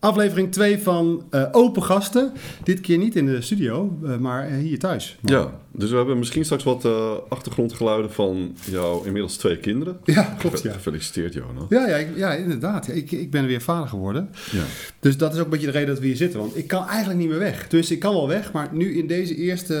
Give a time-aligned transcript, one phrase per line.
[0.00, 2.32] Aflevering 2 van eh, Open Gasten.
[2.64, 5.18] Dit keer niet in de studio, uh, maar uh, hier thuis.
[5.22, 6.88] Ja, dus we hebben misschien straks wat
[7.28, 9.98] achtergrondgeluiden van jouw inmiddels twee kinderen.
[10.04, 10.62] Ja, klopt.
[10.62, 10.72] Ja.
[10.72, 11.64] Gefeliciteerd, Jonas.
[11.68, 12.86] Ja, ja, ja inderdaad.
[12.86, 14.30] Ja, ik, ik ben weer vader geworden.
[14.50, 14.64] Ja.
[15.00, 16.40] Dus dat is ook een beetje de reden dat we hier zitten.
[16.40, 17.68] Want ik kan eigenlijk niet meer weg.
[17.68, 19.76] Dus ik kan wel weg, maar nu in deze eerste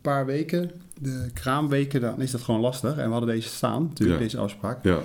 [0.00, 0.70] paar weken,
[1.00, 2.96] de kraamweken, dan is dat gewoon lastig.
[2.96, 4.84] En we hadden deze staan, natuurlijk, deze afspraak.
[4.84, 4.98] Ja.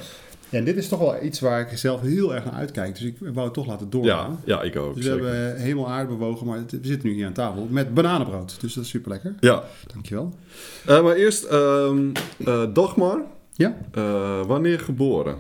[0.52, 2.94] Ja, en dit is toch wel iets waar ik zelf heel erg naar uitkijk.
[2.94, 4.40] Dus ik wou het toch laten doorgaan.
[4.46, 4.96] Ja, ja ik ook.
[4.96, 8.58] Dus we hebben helemaal aarde bewogen, maar we zitten nu hier aan tafel met bananenbrood.
[8.62, 9.36] Dus dat is super lekker.
[9.40, 9.64] Ja.
[9.94, 10.34] Dankjewel.
[10.90, 11.94] Uh, maar eerst, uh,
[12.74, 13.22] Dagmar.
[13.54, 13.78] Ja?
[14.48, 15.36] wanneer geboren?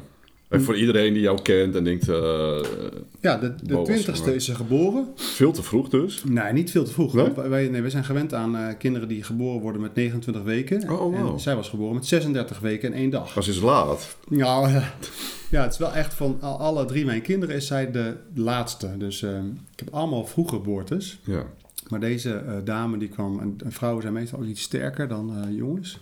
[0.52, 2.06] En voor iedereen die jou kent en denkt...
[2.06, 5.08] ja, de, de twintigste is ze geboren.
[5.16, 6.24] Veel te vroeg dus?
[6.24, 7.14] Nee, niet veel te vroeg.
[7.14, 7.50] Nee?
[7.50, 10.82] Wij, nee, wij zijn gewend aan uh, kinderen die geboren worden met 29 weken.
[10.82, 11.16] Oh, wow.
[11.16, 13.34] En zij was geboren met 36 weken en één dag.
[13.34, 14.18] Dat is laat.
[14.28, 14.70] Nou,
[15.52, 18.98] ja, het is wel echt van alle drie mijn kinderen is zij de laatste.
[18.98, 19.38] Dus uh,
[19.72, 21.20] ik heb allemaal vroege geboortes.
[21.24, 21.46] Ja.
[21.92, 25.38] Maar deze uh, dame die kwam, en, en, vrouwen zijn meestal ook iets sterker dan
[25.38, 26.00] uh, jongens.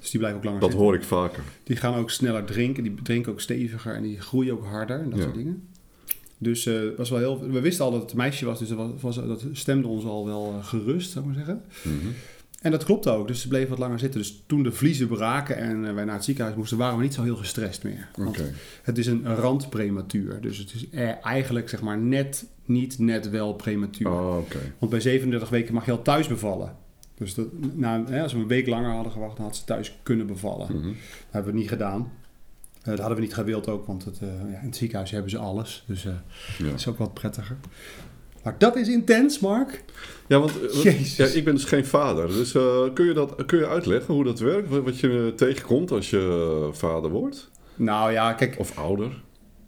[0.00, 0.86] Dus die blijven ook langer Dat zitten.
[0.86, 1.42] hoor ik vaker.
[1.64, 5.10] Die gaan ook sneller drinken, die drinken ook steviger en die groeien ook harder en
[5.10, 5.24] dat Ja.
[5.24, 5.68] soort dingen.
[6.38, 9.00] Dus eh, was wel heel, we wisten al dat het een meisje was, dus dat,
[9.00, 11.62] was, dat stemde ons al wel eh, gerust, zou ik maar zeggen.
[11.82, 12.06] Mhm.
[12.60, 14.20] En dat klopt ook, dus ze bleef wat langer zitten.
[14.20, 17.14] Dus toen de vliezen braken en eh, wij naar het ziekenhuis moesten, waren we niet
[17.14, 18.08] zo heel gestrest meer.
[18.18, 18.22] Oké.
[18.42, 23.30] Want het is een randprematuur, dus het is eh, eigenlijk zeg maar net niet net
[23.30, 24.10] wel prematuur.
[24.10, 24.58] Oh, oké.
[24.78, 26.76] Want bij 37 weken mag je al thuis bevallen.
[27.14, 27.46] Dus dat,
[28.08, 30.66] hè, als we een week langer hadden gewacht, dan had ze thuis kunnen bevallen.
[30.76, 30.86] Mhm.
[30.86, 30.94] Dat
[31.30, 32.12] hebben we niet gedaan.
[32.80, 34.26] Eh, dat hadden we niet gewild ook, want het, ja,
[34.60, 35.84] in het ziekenhuis hebben ze alles.
[35.86, 36.22] Dus Ja.
[36.58, 37.56] dat is ook wat prettiger.
[38.42, 39.84] Maar dat is intens, Mark.
[40.28, 40.52] Ja, want
[40.84, 42.26] eh, ja, ik ben dus geen vader.
[42.28, 44.68] Dus eh, kun, je dat, kun je uitleggen hoe dat werkt?
[44.68, 47.50] Wat, je tegenkomt als je vader wordt?
[47.76, 49.22] Nou ja, kijk, Of ouder?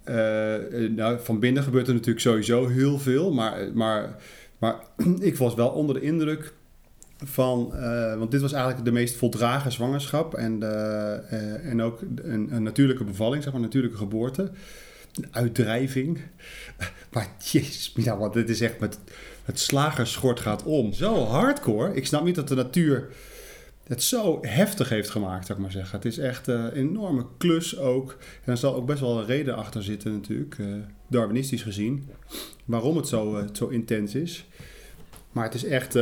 [0.04, 3.32] eh, eh, nou, van binnen gebeurt er natuurlijk sowieso heel veel.
[3.32, 4.16] Maar, maar,
[4.58, 4.76] maar
[5.20, 6.52] ik was wel onder de indruk
[7.24, 7.74] van...
[7.74, 10.34] eh, want dit was eigenlijk de meest voldragen zwangerschap.
[10.34, 14.50] En, eh, eh, en ook een, een natuurlijke bevalling, zeg maar, een natuurlijke geboorte.
[15.30, 16.18] Uitdrijving.
[17.12, 18.98] Maar jezus, ja, want dit is echt met...
[19.44, 20.92] Het slagerschort gaat om.
[20.92, 21.94] Zo hardcore.
[21.94, 23.08] Ik snap niet dat de natuur
[23.86, 25.96] het zo heftig heeft gemaakt, zou ik maar zeggen.
[25.96, 28.16] Het is echt eh, een enorme klus ook.
[28.44, 30.66] En er zal ook best wel een reden achter zitten natuurlijk, eh,
[31.08, 32.08] darwinistisch gezien,
[32.64, 34.46] waarom het zo, eh, zo intens is.
[35.32, 35.94] Maar het is echt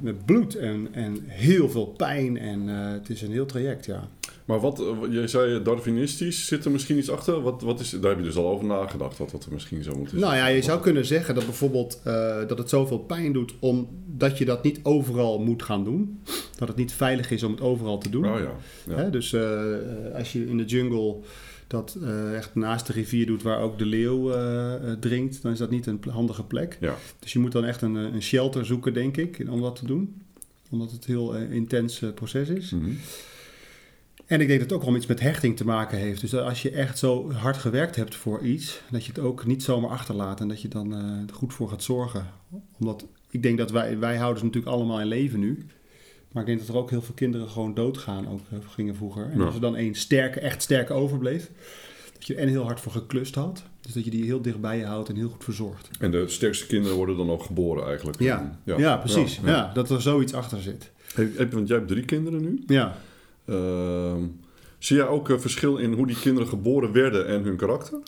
[0.00, 4.08] met bloed en, en heel veel pijn en het is een heel traject, ja.
[4.46, 7.40] Maar wat, eh, wat- jij zei Darwinistisch, zit er misschien iets achter?
[7.42, 9.96] Wat, wat is, daar heb je dus al over nagedacht, wat dat er misschien zou
[9.98, 13.32] moeten Nou ja, je Wat- zou kunnen zeggen dat bijvoorbeeld eh, dat het zoveel pijn
[13.32, 16.20] doet omdat je dat niet overal moet gaan doen.
[16.58, 18.26] Dat het niet veilig is om het overal te doen.
[18.32, 18.52] Oh ja.
[18.88, 18.94] ja.
[18.94, 19.60] Hè, dus eh,
[20.14, 21.16] als je in de jungle
[21.66, 25.52] dat eh, echt naast de rivier doet waar ook de leeuw eh, eh, drinkt, dan
[25.52, 26.76] is dat niet een handige plek.
[26.80, 26.94] Ja.
[27.18, 29.86] Dus je moet dan echt een, eh, een shelter zoeken, denk ik, om dat te
[29.86, 30.22] doen.
[30.70, 32.70] Omdat het een heel eh, intens eh, proces is.
[32.70, 32.90] Mhm.
[34.26, 36.20] En ik denk dat het ook wel iets met hechting te maken heeft.
[36.20, 39.46] Dus dat als je echt zo hard gewerkt hebt voor iets, dat je het ook
[39.46, 42.26] niet zomaar achterlaat en dat je dan eh, goed voor gaat zorgen.
[42.78, 45.66] Omdat ik denk dat wij, wij houden ze natuurlijk allemaal in leven nu.
[46.32, 49.30] Maar ik denk dat er ook heel veel kinderen gewoon doodgaan, ook eh, gingen vroeger.
[49.32, 49.44] En Ja.
[49.44, 51.50] als er dan één sterke, echt sterke overbleef,
[52.14, 53.62] dat je er en heel hard voor geklust had.
[53.80, 55.88] Dus dat je die heel dicht bij je houdt en heel goed verzorgt.
[56.00, 58.20] En de sterkste kinderen worden dan ook geboren eigenlijk.
[58.20, 59.40] Ja, ja, precies.
[59.44, 59.70] Ja, ja.
[59.74, 60.90] dat er zoiets achter zit.
[61.14, 62.62] Heb, heb- want jij hebt drie kinderen nu.
[62.66, 62.96] Ja.
[63.46, 64.20] Ehm,
[64.78, 67.98] zie jij ook een verschil in hoe die kinderen geboren werden en hun karakter?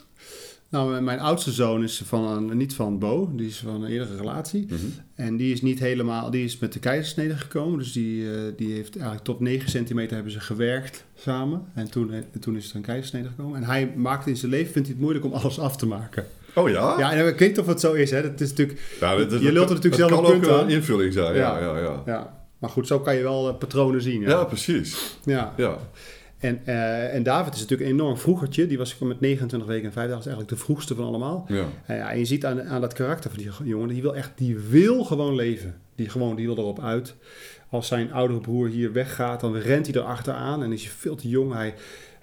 [0.71, 4.17] Nou, mijn- oudste zoon is van een, niet van Bo, die is van een eerdere
[4.17, 4.67] relatie.
[4.67, 4.77] Mhm.
[5.15, 7.79] En die is niet helemaal, die is met de keizersnede gekomen.
[7.79, 11.63] Dus die, eh, die heeft eigenlijk tot 9 centimeter hebben ze gewerkt samen.
[11.75, 13.57] En toen, eh, toen is er een keizersnede gekomen.
[13.57, 16.27] En hij maakte in zijn leven, vindt hij het moeilijk om alles af te maken.
[16.55, 16.99] Oh ja?
[16.99, 18.11] Ja, en ik weet niet of het zo is.
[18.11, 18.23] Hè.
[18.23, 20.53] Dat is natuurlijk, Ja, dat- dat- Je lult er natuurlijk zelf kan een ook punt
[20.53, 20.71] een aan.
[20.71, 21.35] invulling zijn.
[21.35, 21.65] Ja, Ja.
[21.65, 22.03] ja, ja.
[22.07, 22.38] ja.
[22.59, 24.21] Maar goed, zo kan je wel eh, patronen zien.
[24.21, 24.45] Ja, Ja.
[24.45, 25.19] precies.
[25.25, 25.53] ja.
[25.57, 25.79] Ja.
[26.39, 28.67] En, eh, en David is natuurlijk een enorm vroegertje.
[28.67, 30.21] Die was met 29 weken en 5 dagen.
[30.21, 31.45] Is eigenlijk de vroegste van allemaal.
[31.49, 31.65] ja.
[31.89, 34.59] Ja, en je ziet aan, aan dat karakter van die jongen, die wil echt, die
[34.59, 35.75] wil gewoon leven.
[35.95, 37.15] Die gewoon, die wil erop uit.
[37.71, 41.29] Als zijn oudere broer hier weggaat, dan rent hij erachteraan en is je veel te
[41.29, 41.53] jong.
[41.53, 41.75] Hij, hij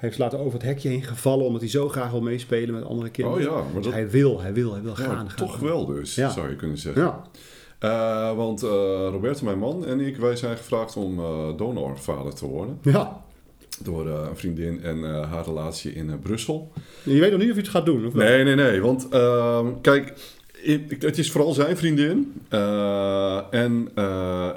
[0.10, 3.08] heeft later over het hekje heen gevallen, omdat hij zo graag wil meespelen met andere
[3.08, 3.42] Oh kinderen.
[3.44, 5.30] ja, maar Dus dat hij wil, hij wil, hij wil ja, gaan.
[5.30, 5.48] gaan.
[5.48, 7.02] toch wel dus, zou je kunnen zeggen.
[7.02, 7.22] Ja,
[7.90, 8.70] Eh, want eh,
[9.12, 12.80] Roberto, mijn man en ik, wij zijn gevraagd om eh, donorvader te worden.
[12.82, 13.24] ja.
[13.84, 16.72] Door een vriendin en haar relatie in Brussel.
[17.04, 18.14] Je weet nog niet of je het gaat doen, of?
[18.14, 18.82] Nee, nee, nee.
[18.82, 20.14] Want ehm, kijk,
[20.62, 22.34] ik- het is vooral zijn vriendin.
[23.52, 23.90] En,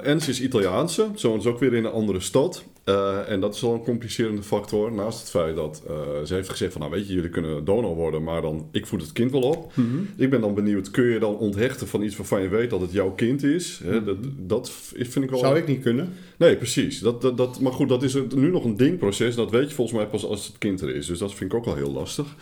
[0.03, 1.07] en ze is Italiaanse.
[1.15, 2.63] Zo is ook weer in een andere stad.
[2.89, 4.91] Eh, en dat is al een complicerende factor.
[4.91, 5.95] Naast het feit dat eh,
[6.25, 6.81] ze heeft gezegd van...
[6.81, 8.23] nou weet je, jullie kunnen donor worden...
[8.23, 9.71] maar dan, ik voed het kind wel op.
[9.75, 9.97] Mhm.
[10.15, 12.91] Ik ben dan benieuwd, kun je dan onthechten van iets waarvan je weet dat het
[12.91, 13.81] jouw kind is?
[13.83, 15.39] Hè, dat, dat vind ik wel...
[15.39, 16.13] Zou ik niet kunnen?
[16.37, 16.99] Nee, precies.
[16.99, 19.35] Dat, dat, dat, maar goed, dat is nu nog een dingproces.
[19.35, 21.05] Dat weet je volgens mij pas als het kind er is.
[21.05, 22.35] Dus dat vind ik ook wel heel lastig.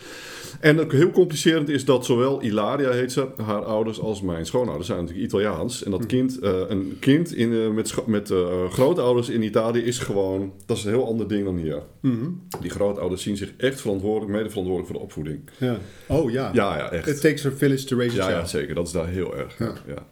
[0.60, 4.86] En ook heel complicerend is dat zowel Ilaria heet ze, haar ouders, als mijn schoonouders
[4.88, 5.82] zijn natuurlijk Italiaans.
[5.82, 8.32] En dat kind, eh, een kind in, met, met
[8.70, 11.82] grootouders in Italië is gewoon, dat is een heel ander ding dan hier.
[12.00, 12.26] Mhm.
[12.60, 15.40] Die grootouders zien zich echt verantwoordelijk, mede verantwoordelijk voor de opvoeding.
[15.58, 15.76] Ja.
[16.06, 16.50] Oh ja.
[16.52, 17.06] Ja, ja, echt.
[17.06, 18.48] It takes a village to raise a Ja, ja, child.
[18.48, 18.74] zeker.
[18.74, 19.58] Dat is daar heel erg.
[19.58, 19.72] Ja.
[19.86, 20.06] Ja.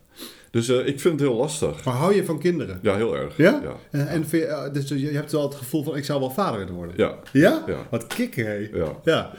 [0.51, 1.85] Dus eh, ik vind het heel lastig.
[1.85, 2.79] Maar hou je van kinderen?
[2.83, 3.37] Ja, heel erg.
[3.37, 3.61] Ja?
[3.91, 4.07] Ja.
[4.07, 6.75] En, je, eh, dus je hebt wel het gevoel van, ik zou wel vader willen
[6.75, 6.95] worden?
[6.97, 7.19] Ja.
[7.33, 7.65] Ja?
[7.91, 8.69] Wat kikker, hé.
[9.05, 9.33] Ja.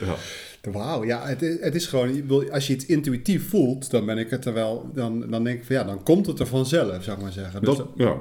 [0.72, 4.30] Wauw, ja, het is, het is gewoon, als je het intuïtief voelt, dan ben ik
[4.30, 7.18] het er wel, dan, dan denk ik van ja, dan komt het er vanzelf, zou
[7.18, 7.62] ik maar zeggen.
[7.62, 8.18] Dus dat, ja.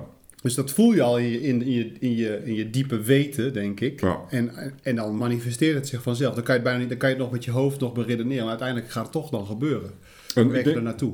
[0.46, 3.00] Dus dat voel je al in je, in, in je, in je, in je diepe
[3.00, 4.00] weten, denk ik.
[4.00, 4.20] Ja.
[4.30, 4.50] En,
[4.82, 6.34] en dan manifesteert het zich vanzelf.
[6.34, 7.92] Dan kan je het bijna niet, dan kan je het nog met je hoofd nog
[7.92, 9.90] beredeneren, maar uiteindelijk gaat het toch dan gebeuren.
[10.34, 11.12] En werk denk- er naartoe.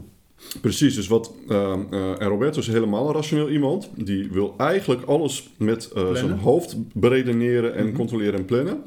[0.61, 1.33] Precies, dus wat.
[1.49, 1.73] eh,
[2.19, 3.91] en Roberto is helemaal een rationeel iemand.
[3.97, 7.97] Die wil eigenlijk alles met eh, zijn hoofd beredeneren en Mhm.
[7.97, 8.85] controleren en plannen.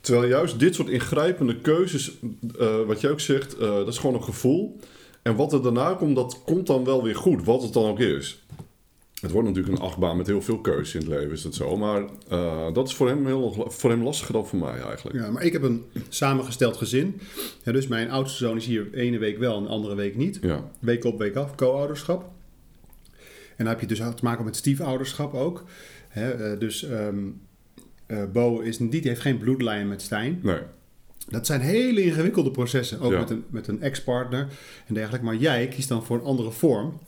[0.00, 2.12] Terwijl juist dit soort ingrijpende keuzes,
[2.86, 4.78] wat jij ook zegt, dat is gewoon een gevoel.
[5.22, 8.00] En wat er daarna komt, dat komt dan wel weer goed, wat het dan ook
[8.00, 8.44] is.
[9.22, 11.76] Het wordt natuurlijk een achtbaan met heel veel keuzes in het leven, is dat zo.
[11.76, 15.16] Maar eh, dat is voor hem, heel, voor hem lastiger dan voor mij eigenlijk.
[15.16, 17.20] Ja, maar ik heb een samengesteld gezin.
[17.62, 20.38] Ja, dus mijn oudste zoon is hier ene week wel en de andere week niet.
[20.42, 22.30] Ja, Week op, week af, co-ouderschap.
[23.56, 25.64] En dan heb je dus te maken met stiefouderschap ook.
[26.08, 27.18] Hè, eh, dus ehm
[28.06, 30.38] eh, Bo is, niet- die heeft geen bloedlijn met Stijn.
[30.42, 30.58] nee.
[31.28, 33.18] Dat zijn hele ingewikkelde processen, ook Ja.
[33.18, 34.48] met een, met een ex-partner
[34.86, 35.24] en dergelijke.
[35.26, 36.98] Maar jij kiest dan voor een andere vorm.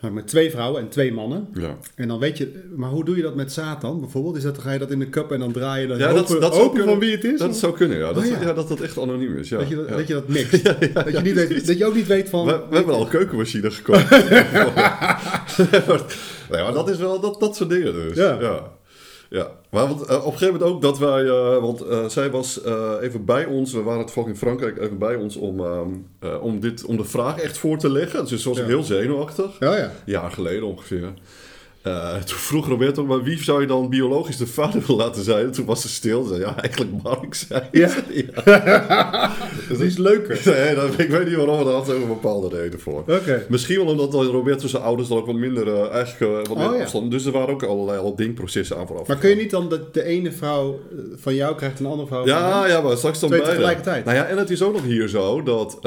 [0.00, 1.48] Nou, Met twee vrouwen en twee mannen.
[1.54, 1.76] Ja.
[1.94, 4.36] En dan weet je, maar hoe doe je dat met Satan bijvoorbeeld?
[4.36, 6.28] Is dat, ga je dat in de cup en dan draai je dan Ja, dat,
[6.28, 7.38] dat zou hopen kunnen, van wie het is?
[7.38, 8.12] Dat Of- zou kunnen, ja.
[8.12, 8.40] Dat, Oh, ja.
[8.40, 8.52] ja.
[8.52, 9.48] dat dat echt anoniem is.
[9.48, 9.58] Ja.
[9.58, 10.64] dat, je, dat, dat je dat mixt.
[10.94, 12.46] dat, je niet weet, dat je ook niet weet van...
[12.46, 14.10] We, we hebben al een keukenmachine gekocht.
[16.50, 18.16] nee, maar dat is wel dat, dat soort dingen dus.
[18.16, 18.62] Ja.
[19.30, 19.50] Ja.
[19.70, 22.60] Maar want, eh, op een gegeven moment ook dat wij, eh, want eh, zij was
[23.00, 25.88] even bij ons, we waren toevallig in Frankrijk even bij ons om, ehm,
[26.18, 28.26] eh, om, dit, om de vraag echt voor te leggen.
[28.26, 28.68] Dus was ik Ja.
[28.68, 29.82] heel zenuwachtig, Ja, ja.
[29.84, 31.12] een jaar geleden ongeveer.
[31.82, 35.44] Eh, toen vroeg Roberto, maar wie zou je dan biologisch de vader willen laten zijn?
[35.44, 36.22] En toen was ze stil.
[36.22, 37.62] Ze zei, ja, eigenlijk Mark zei.
[37.72, 37.90] Ja.
[38.44, 39.32] ja.
[39.68, 40.40] Dat is leuker.
[40.50, 42.98] Nee, dat, ik weet niet waarom, maar daar had een bepaalde reden voor.
[43.00, 43.46] Oké.
[43.48, 46.68] Misschien wel omdat Roberto zijn ouders dan ook wat minder, eh, eigenlijk, eh, wat meer
[46.68, 46.82] Oh, ja.
[46.82, 47.10] afstand.
[47.10, 49.06] Dus er waren ook allerlei al dingprocessen aan vooraf.
[49.06, 50.80] Maar kun je niet dan dat de ene vrouw
[51.16, 53.56] van jou krijgt en de andere vrouw van Ja, ja, maar straks dan Twee beide.
[53.58, 54.04] tegelijkertijd.
[54.04, 55.78] Nou ja, en het is ook nog hier zo dat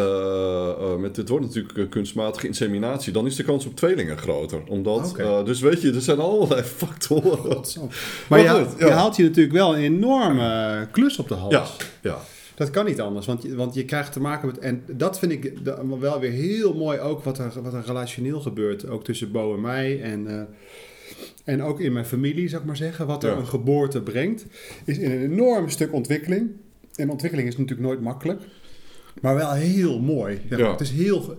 [0.99, 4.61] met dit wordt natuurlijk kunstmatige inseminatie, dan is de kans op tweelingen groter.
[4.67, 5.23] Omdat, Oké.
[5.23, 7.49] eh, dus weet je, er zijn allerlei factoren.
[7.49, 7.67] Maar,
[8.29, 8.85] Maar je, haalt- ja.
[8.85, 11.53] je haalt je natuurlijk wel een enorme klus op de hals.
[11.53, 11.65] Ja,
[12.01, 12.17] ja.
[12.55, 14.59] Dat kan niet anders, want je, want je krijgt te maken met...
[14.59, 15.53] En dat vind ik
[15.99, 18.87] wel weer heel mooi ook, wat er, wat er relationeel gebeurt.
[18.89, 20.41] Ook tussen Bo en mij en, eh,
[21.43, 23.07] en ook in mijn familie, zeg maar zeggen.
[23.07, 23.37] Wat er Ja.
[23.37, 24.45] een geboorte brengt,
[24.85, 26.49] is in een enorm stuk ontwikkeling.
[26.95, 28.41] En ontwikkeling is natuurlijk nooit makkelijk,
[29.21, 30.41] maar wel heel mooi.
[30.49, 30.71] Ja.
[30.71, 31.37] Het is heel...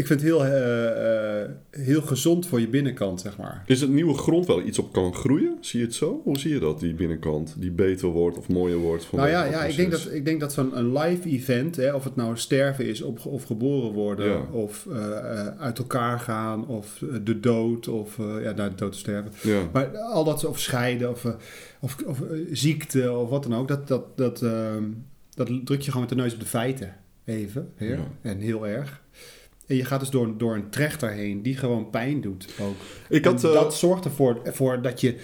[0.00, 3.62] Ik vind het heel, eh, eh, heel gezond voor je binnenkant, zeg maar.
[3.66, 5.56] Is het nieuwe grond wel iets op kan groeien?
[5.60, 6.20] Zie je het zo?
[6.24, 7.54] Hoe zie je dat, die binnenkant?
[7.58, 9.04] Die beter wordt of mooier wordt?
[9.04, 11.94] Van Nou ja, ja ik denk dat, ik denk dat zo'n een live event, hè,
[11.94, 14.40] of het nou sterven is of, of geboren worden, Ja.
[14.52, 19.32] of eh, uit elkaar gaan, of de dood, of ja, nou, de dood sterven.
[19.42, 19.60] Ja.
[19.72, 21.24] Maar al dat, of scheiden, of,
[21.80, 24.84] of, of ziekte, of wat dan ook, dat, dat, dat, ehm,
[25.34, 26.96] dat druk je gewoon met de neus op de feiten.
[27.24, 27.98] Even, Ja.
[28.22, 28.99] en heel erg.
[29.70, 32.74] En je gaat dus door, door een trechter heen die gewoon pijn doet ook.
[33.08, 35.16] Ik had, En eh, dat zorgt ervoor voor dat je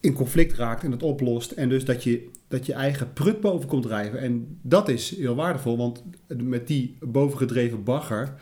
[0.00, 1.50] in conflict raakt en het oplost.
[1.50, 4.20] En dus dat je, dat je eigen prut boven komt drijven.
[4.20, 6.04] En dat is heel waardevol, want
[6.36, 8.34] met die bovengedreven bagger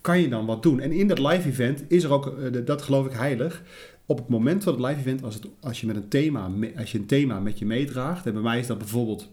[0.00, 0.80] kan je dan wat doen.
[0.80, 3.62] En in dat live event is er ook, eh, dat geloof ik heilig,
[4.06, 6.92] op het moment van het live event, als, het, als, je met een thema, als
[6.92, 9.30] je een thema met je meedraagt, en bij mij is dat bijvoorbeeld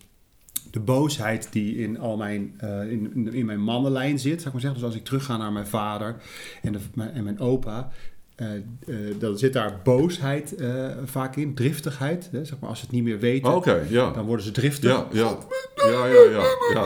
[0.71, 4.61] de boosheid die in al mijn, eh, in, in, mijn mannenlijn zit, zou ik maar
[4.61, 4.79] zeggen.
[4.79, 6.15] Dus als ik terugga naar mijn vader
[6.61, 7.91] en, de, mijn, en mijn opa,
[8.35, 8.61] eh, eh,
[9.19, 10.55] dan zit daar boosheid
[11.05, 12.29] vaak in, driftigheid.
[12.31, 14.11] Hè, zeg maar, als ze het niet meer weten, ja.
[14.11, 14.89] dan worden ze driftig.
[14.89, 15.37] Ja, ja.
[15.75, 16.43] Ja, ja, ja.
[16.73, 16.85] Ja,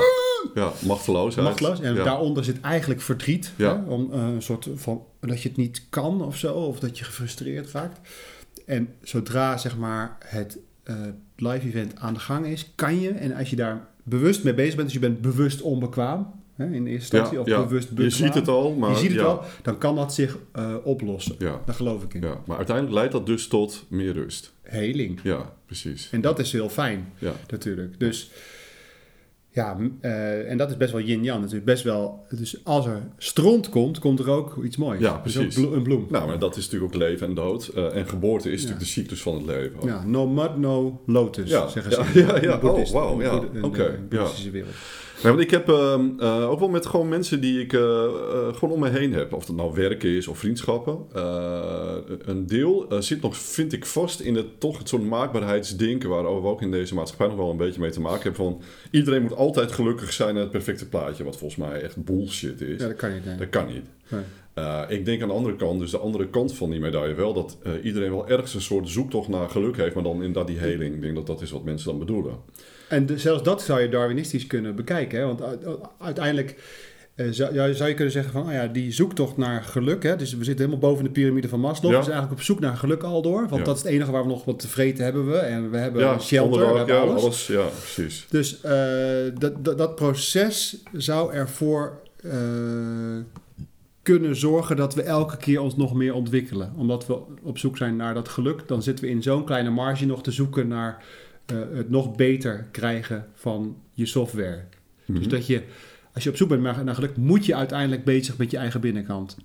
[0.54, 0.72] ja.
[0.86, 1.48] machteloosheid.
[1.48, 1.80] Machteloos.
[1.80, 2.04] En ja.
[2.04, 3.52] daaronder zit eigenlijk verdriet.
[3.56, 3.74] Hè?
[3.74, 6.54] Om, een soort van dat je het niet kan of zo.
[6.54, 8.00] Of dat je gefrustreerd raakt.
[8.66, 10.96] En zodra zeg maar het eh,
[11.36, 14.74] live event aan de gang is, kan je, en als je daar bewust mee bezig
[14.76, 17.64] bent, dus je bent bewust onbekwaam hè, in eerste instantie, Ja, of ja.
[17.64, 18.90] bewust Je bekwaam, ziet het al, maar...
[18.90, 19.26] je ziet het ja.
[19.26, 21.36] al, dan kan dat zich eh, oplossen.
[21.40, 22.22] Daar geloof ik in.
[22.22, 24.54] ja, maar uiteindelijk leidt dat dus tot meer rust.
[24.62, 25.20] heling.
[25.24, 26.10] Ja, precies.
[26.12, 27.34] En dat is heel fijn Ja.
[27.52, 28.00] natuurlijk.
[28.00, 28.32] Dus
[29.54, 31.66] ja, eh, en dat is best wel yin-yang natuurlijk.
[31.66, 35.00] Best wel, dus als er stront komt, komt er ook iets moois.
[35.00, 35.56] Ja, Dus precies.
[35.56, 36.08] een bloem.
[36.10, 37.68] Nou, maar dat is natuurlijk ook leven en dood.
[37.68, 38.94] Eh, en geboorte is natuurlijk Ja.
[38.94, 39.76] de cyclus van het leven.
[39.80, 39.84] ook.
[39.88, 42.20] Ja, no mud, no lotus, Ja, zeggen ja, ze.
[42.26, 42.60] ja, ja.
[42.60, 43.36] boeddhist- Oh, wauw, ja.
[43.62, 44.28] Oké, de ja.
[44.52, 44.74] wereld.
[45.24, 48.56] Nee, want ik heb ehm, eh, ook wel met gewoon mensen die ik eh, eh,
[48.56, 49.34] gewoon om me heen heb.
[49.34, 50.98] Of het nou werk is of vriendschappen.
[52.26, 56.10] Een deel zit nog, vind ik, vast in het toch het soort maakbaarheidsdenken...
[56.10, 58.46] waar we ook in deze maatschappij nog wel een beetje mee te maken hebben.
[58.46, 58.62] Van
[58.92, 61.24] iedereen moet altijd gelukkig zijn in het perfecte plaatje.
[61.24, 62.82] Wat volgens mij echt bullshit is.
[62.82, 63.26] Ja, dat kan niet.
[63.26, 63.36] nee.
[63.36, 63.86] Dat kan niet.
[64.08, 64.24] Nee.
[64.88, 67.34] Ik denk aan de andere kant, dus de andere kant van die medaille wel...
[67.34, 69.96] dat iedereen wel ergens een soort zoektocht naar geluk heeft...
[69.96, 70.96] maar dan inderdaad die heling.
[70.96, 72.36] Ik denk dat dat is wat mensen dan bedoelen.
[72.94, 75.20] En de- zelfs dat zou je darwinistisch kunnen bekijken.
[75.20, 75.26] Hè?
[75.26, 75.42] Want
[76.00, 76.56] uiteindelijk
[77.16, 78.46] eh, zou, zou je kunnen zeggen van...
[78.46, 80.04] Oh ja, die zoektocht naar geluk.
[80.04, 80.16] Hè?
[80.16, 81.92] Dus we zitten helemaal boven de piramide van Maslow.
[81.92, 81.98] Ja.
[81.98, 83.48] We zijn eigenlijk op zoek naar geluk al door.
[83.48, 83.64] Want Ja.
[83.64, 85.38] dat is het enige waar we nog wat te vreten hebben we.
[85.38, 87.48] En we hebben ja, shelter, we hebben ja, alles.
[87.48, 88.26] Ja, precies.
[88.30, 88.74] Dus eh,
[89.38, 92.32] dat, dat, dat proces zou ervoor eh,
[94.02, 96.74] kunnen zorgen dat we elke keer ons nog meer ontwikkelen.
[96.78, 100.06] Omdat we op zoek zijn naar dat geluk, dan zitten we in zo'n kleine marge
[100.06, 101.04] nog te zoeken naar
[101.46, 104.64] eh, het nog beter krijgen van je software.
[105.06, 105.30] Dus Mhm.
[105.30, 105.62] dat je,
[106.14, 109.38] als je op zoek bent naar, geluk, moet je uiteindelijk bezig met je eigen binnenkant.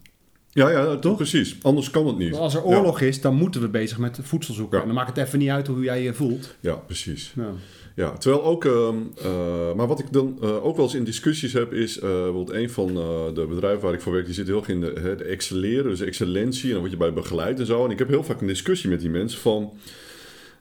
[0.53, 1.17] Ja, ja, Toch?
[1.17, 1.57] precies.
[1.63, 2.35] Anders kan het niet.
[2.35, 4.77] Als er oorlog is, dan moeten we bezig met voedsel zoeken.
[4.77, 4.83] Ja.
[4.83, 6.57] En dan maakt het even niet uit hoe jij je voelt.
[6.61, 7.33] Ja, precies.
[7.37, 7.55] Nou,
[7.95, 11.53] Ja, terwijl ook, ehm, eh, maar wat ik dan eh, ook wel eens in discussies
[11.53, 12.87] heb, is bijvoorbeeld een van
[13.35, 15.91] de bedrijven waar ik voor werk, die zit heel erg in de, hè, de excelleren,
[15.91, 17.85] dus excellentie, en dan word je bij begeleid en zo.
[17.85, 19.73] En ik heb heel vaak een discussie met die mensen van,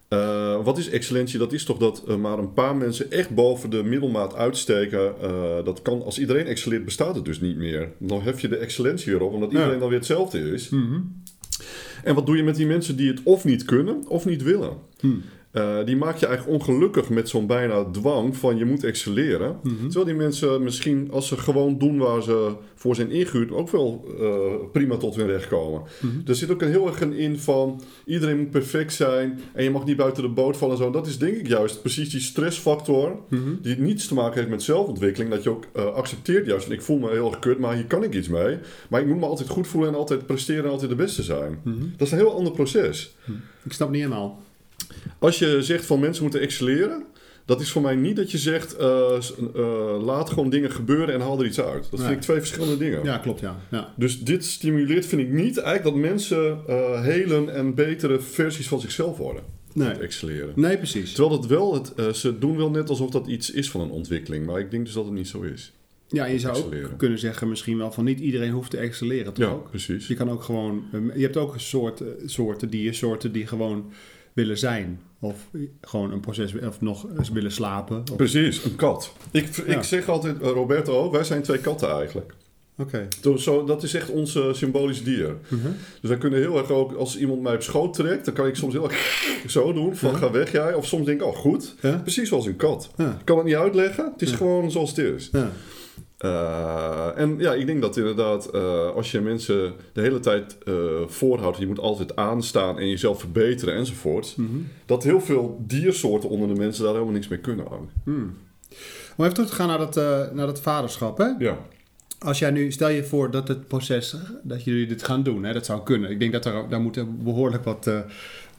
[0.08, 1.38] eh, wat is excellentie?
[1.38, 5.20] Dat is toch dat eh, maar een paar mensen echt boven de middelmaat uitsteken.
[5.22, 7.92] Eh, dat kan, als iedereen excelleert, bestaat het dus niet meer.
[7.98, 9.56] Dan hef je de excellentie weer op, omdat Ja.
[9.58, 10.68] iedereen dan weer hetzelfde is.
[10.68, 11.00] mhm.
[12.04, 14.70] En wat doe je met die mensen die het of niet kunnen, of niet willen?
[15.00, 15.08] Hm.
[15.50, 19.56] Eh, die maak je eigenlijk ongelukkig met zo'n bijna dwang van je moet excelleren.
[19.62, 19.74] Mhm.
[19.82, 24.04] Terwijl die mensen misschien, als ze gewoon doen waar ze voor zijn ingehuurd, ook wel
[24.20, 25.82] eh, prima tot hun recht komen.
[26.00, 26.12] Mhm.
[26.26, 29.70] Er zit ook een heel erg een in van iedereen moet perfect zijn en je
[29.70, 30.90] mag niet buiten de boot vallen en zo.
[30.90, 33.50] Dat is denk ik juist precies die stressfactor Mhm.
[33.62, 35.30] die niets te maken heeft met zelfontwikkeling.
[35.30, 37.86] Dat je ook eh, accepteert juist van ik voel me heel erg kut, maar hier
[37.86, 38.58] kan ik iets mee.
[38.90, 41.58] Maar ik moet me altijd goed voelen en altijd presteren en altijd de beste zijn.
[41.62, 41.76] Mhm.
[41.96, 43.16] Dat is een heel ander proces.
[43.64, 44.42] Ik snap niet helemaal.
[45.18, 47.02] Als je zegt van mensen moeten excelleren,
[47.44, 49.16] dat is voor mij niet dat je zegt eh,
[49.54, 51.82] eh, laat gewoon dingen gebeuren en haal er iets uit.
[51.90, 52.00] Dat Nee.
[52.08, 53.04] vind ik twee verschillende dingen.
[53.04, 53.56] Ja, klopt, ja.
[53.70, 53.92] ja.
[53.96, 58.80] Dus dit stimuleert, vind ik niet eigenlijk dat mensen eh helen en betere versies van
[58.80, 59.42] zichzelf worden.
[59.72, 59.90] Nee.
[59.90, 60.52] Excelleren.
[60.54, 61.12] Nee, precies.
[61.12, 64.46] Terwijl het wel, het, ze doen wel net alsof dat iets is van een ontwikkeling.
[64.46, 65.72] Maar ik denk dus dat het niet zo is.
[66.08, 69.44] Ja, je zou ook kunnen zeggen misschien wel van niet iedereen hoeft te excelleren, toch
[69.44, 69.70] Ja, ook?
[69.70, 70.06] precies.
[70.06, 70.82] Je kan ook gewoon...
[71.14, 73.92] Je hebt ook soorten, soorten diersoorten die gewoon
[74.38, 75.00] willen zijn.
[75.20, 75.36] Of
[75.80, 76.54] gewoon een proces...
[76.66, 78.02] Of nog eens willen slapen.
[78.10, 79.12] Of- Precies, een kat.
[79.30, 79.76] Ik, Ja.
[79.76, 82.34] ik zeg altijd, eh, Roberto wij zijn twee katten eigenlijk.
[82.78, 83.08] Oké.
[83.22, 85.36] Zo- Zo, dat is echt ons symbolisch dier.
[85.48, 85.66] Mhm.
[86.00, 88.54] Dus wij kunnen heel erg ook, als iemand mij op schoot trekt, dan kan ik
[88.54, 90.74] soms heel erg zo doen, van ga weg jij.
[90.74, 92.90] Of soms denk ik, oh goed, precies zoals een kat.
[92.96, 95.30] Ik kan het niet uitleggen, het is gewoon zoals het is.
[96.18, 100.74] Eh, en ja, ik denk dat inderdaad, eh, als je mensen de hele tijd eh,
[101.06, 104.56] voorhoudt, je moet altijd aanstaan en jezelf verbeteren enzovoort, Mhm.
[104.86, 107.66] dat heel veel diersoorten onder de mensen daar helemaal niks mee kunnen.
[108.04, 108.36] Hmm.
[109.16, 109.94] Om even terug te gaan naar dat,
[110.34, 111.26] naar dat vaderschap, hè?
[111.38, 111.58] Ja,
[112.18, 115.52] Als jij nu, stel je voor dat het proces, dat jullie dit gaan doen, hè,
[115.52, 116.10] dat zou kunnen.
[116.10, 117.90] Ik denk dat er, daar moeten behoorlijk wat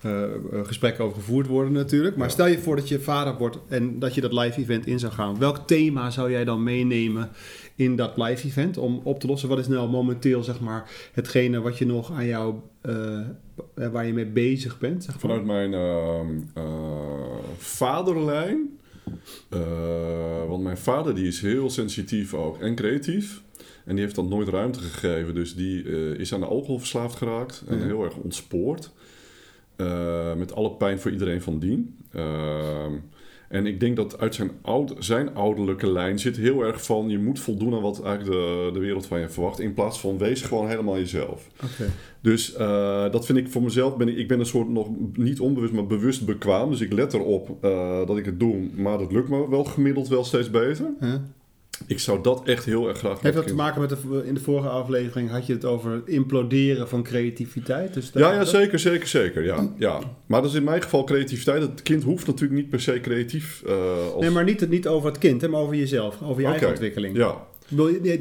[0.02, 0.30] eh, eh,
[0.64, 2.16] gesprekken over gevoerd worden natuurlijk.
[2.16, 5.00] Maar stel je voor dat je vader wordt en dat je dat live event in
[5.00, 5.40] zou gaan.
[5.40, 7.30] Welk thema zou jij dan meenemen
[7.76, 9.50] in dat live event om op te lossen?
[9.50, 13.20] Wat is nou momenteel zeg maar hetgene wat je nog aan jou, eh,
[13.74, 15.04] waar je mee bezig bent?
[15.04, 15.22] Zeg maar?
[15.22, 16.64] vanuit mijn ehm, eh,
[17.58, 18.78] vaderlijn.
[20.48, 23.42] want mijn vader die is heel sensitief ook en creatief.
[23.86, 25.36] En die heeft dat nooit ruimte gegeven.
[25.36, 25.84] Dus die
[26.18, 27.64] is aan de alcohol verslaafd geraakt.
[27.68, 27.86] En Ja.
[27.86, 28.92] heel erg ontspoord.
[29.80, 31.98] Eh, met alle pijn voor iedereen van dien.
[32.12, 32.94] Ehm,
[33.50, 37.10] en ik denk dat uit zijn, oud, zijn ouderlijke lijn zit heel erg van...
[37.10, 39.60] je moet voldoen aan wat eigenlijk de, de wereld van je verwacht...
[39.60, 41.48] in plaats van wees gewoon helemaal jezelf.
[42.22, 45.40] Dus eh, dat vind ik voor mezelf, ben ik, ik ben een soort nog niet
[45.40, 46.70] onbewust, maar bewust bekwaam.
[46.70, 50.08] Dus ik let erop eh, dat ik het doe, maar dat lukt me wel gemiddeld
[50.08, 50.86] wel steeds beter.
[51.00, 51.14] Huh?
[51.88, 53.22] Ik zou dat echt heel erg graag...
[53.22, 56.88] Heeft dat te maken met de, in de vorige aflevering had je het over imploderen
[56.90, 57.94] van creativiteit?
[57.94, 59.44] Dus Ja, ja, zeker, zeker, zeker.
[59.44, 60.00] Ja, ja.
[60.26, 61.62] Maar dat is in mijn geval creativiteit.
[61.62, 63.74] Het kind hoeft natuurlijk niet per se creatief eh
[64.14, 64.22] als...
[64.22, 67.18] Nee, maar niet, niet over het kind, hè, maar over jezelf, over je eigen ontwikkeling.
[67.18, 67.48] Ja,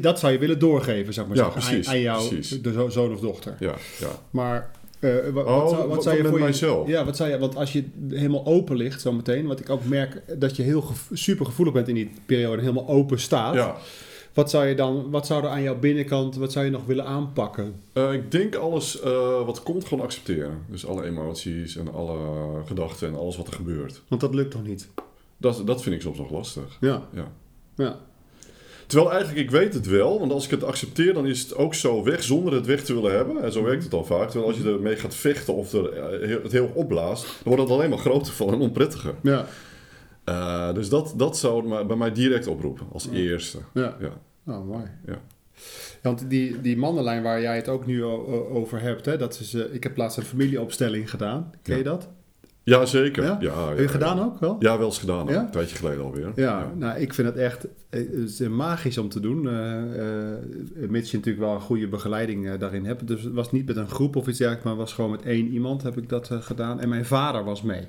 [0.01, 3.11] Dat zou je willen doorgeven, zou ik maar Ja, zeggen, precies, aan, aan jouw zoon
[3.13, 3.55] of dochter.
[3.59, 4.11] ja, ja.
[4.29, 6.87] Maar Eh, wa- Oh, wat zou, wat zou je voor mijzelf?
[6.87, 10.21] Ja, wat zou je, want als je helemaal open ligt zometeen, wat ik ook merk
[10.39, 13.53] dat je heel super gevoelig bent in die periode helemaal open staat.
[13.55, 13.75] Ja.
[14.33, 17.05] Wat zou je dan, wat zou er aan jouw binnenkant, wat zou je nog willen
[17.05, 17.73] aanpakken?
[17.93, 20.57] Eh, ik denk alles eh, wat komt gewoon accepteren.
[20.67, 22.17] Dus alle emoties en alle
[22.65, 24.01] gedachten en alles wat er gebeurt.
[24.07, 24.87] Want dat lukt toch niet?
[25.37, 26.77] Dat, dat vind ik soms nog lastig.
[26.79, 27.03] Ja.
[27.13, 27.31] Ja.
[27.75, 27.99] Ja.
[28.89, 31.73] Terwijl eigenlijk, ik weet het wel, want als ik het accepteer, dan is het ook
[31.73, 33.41] zo weg zonder het weg te willen hebben.
[33.43, 34.29] En zo werkt het dan vaak.
[34.29, 37.71] Terwijl als je ermee gaat vechten of er, eh, het heel opblaast, dan wordt het
[37.71, 39.13] alleen maar groter van en onprettiger.
[39.23, 39.45] Ja.
[40.23, 43.17] Eh, dus dat, dat zou bij mij direct oproepen, als Ja.
[43.17, 43.57] eerste.
[43.73, 43.97] Ja.
[43.99, 44.21] Ja.
[44.53, 44.83] Oh, mooi.
[45.05, 45.21] Ja.
[46.01, 49.73] Want die, die mannenlijn waar jij het ook nu over hebt, hè, dat is, eh,
[49.73, 51.51] ik heb laatst een familieopstelling gedaan.
[51.61, 52.09] Ken je dat?
[52.63, 53.23] Ja, zeker.
[53.23, 53.37] Ja?
[53.39, 53.67] Ja?
[53.69, 54.55] Heb je gedaan ook wel?
[54.59, 55.27] Ja, wel eens gedaan.
[55.27, 55.33] al.
[55.33, 56.31] Een tijdje geleden alweer.
[56.35, 59.47] Ja, nou, ik vind het echt eh, het is magisch om te doen.
[59.47, 63.07] eh, eh, mits je natuurlijk wel een goede begeleiding eh, daarin hebt.
[63.07, 65.47] Dus het was niet met een groep of iets dergelijks, maar was gewoon met één
[65.47, 66.79] iemand heb ik dat eh, gedaan.
[66.79, 67.87] En mijn vader was mee.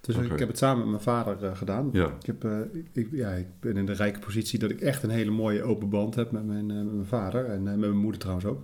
[0.00, 1.88] Dus ik heb het samen met mijn vader eh, gedaan.
[1.92, 2.06] Ja.
[2.20, 2.58] Ik, heb, eh,
[2.92, 5.88] ik, ja, ik ben in de rijke positie dat ik echt een hele mooie open
[5.88, 7.44] band heb met mijn, eh, met mijn vader.
[7.44, 8.62] En eh, met mijn moeder trouwens ook.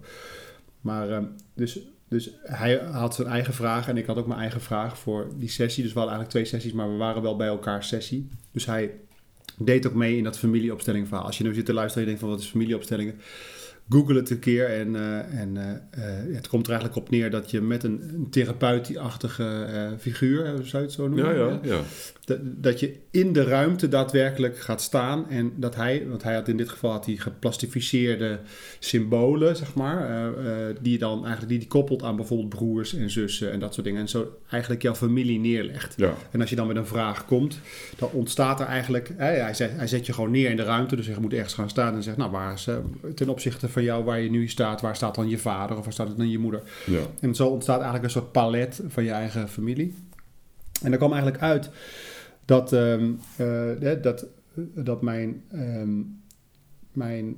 [0.80, 1.22] Maar eh,
[1.54, 5.32] dus, dus hij had zijn eigen vraag en ik had ook mijn eigen vraag voor
[5.36, 5.82] die sessie.
[5.82, 8.28] Dus we hadden eigenlijk twee sessies, maar we waren wel bij elkaar sessie.
[8.52, 8.94] Dus hij
[9.58, 11.26] deed ook mee in dat familieopstelling verhaal.
[11.26, 13.20] Als je nu zit te luisteren en je denkt van wat is familieopstellingen?
[13.88, 17.30] Google het een keer en, eh, en eh, eh, het komt er eigenlijk op neer
[17.30, 19.66] dat je met een, een therapeutachtige
[19.98, 21.34] figuur, zou je het zo noemen?
[21.34, 21.80] Ja, ja, ja.
[22.24, 26.48] Dat, dat je in de ruimte daadwerkelijk gaat staan en dat hij, want hij had
[26.48, 28.38] in dit geval had hij geplastificeerde
[28.78, 30.32] symbolen, zeg maar,
[30.80, 33.86] die je dan eigenlijk die, die koppelt aan bijvoorbeeld broers en zussen en dat soort
[33.86, 34.00] dingen.
[34.00, 35.94] En zo eigenlijk jouw familie neerlegt.
[35.96, 36.14] ja.
[36.30, 37.60] En als je dan met een vraag komt,
[37.98, 40.96] dan ontstaat er eigenlijk, hè, hij, zet, hij zet je gewoon neer in de ruimte,
[40.96, 42.68] dus je moet ergens gaan staan en zegt, nou, waar is,
[43.14, 45.92] ten opzichte van jou, waar je nu staat, waar staat dan je vader of waar
[45.92, 46.62] staat dan je moeder?
[46.86, 47.00] ja.
[47.20, 49.94] En zo ontstaat eigenlijk een soort palet van je eigen familie.
[50.82, 51.70] En er kwam eigenlijk uit
[52.44, 54.26] dat, ehm, eh, dat,
[54.74, 56.00] dat mijn, ehm,
[56.92, 57.36] mijn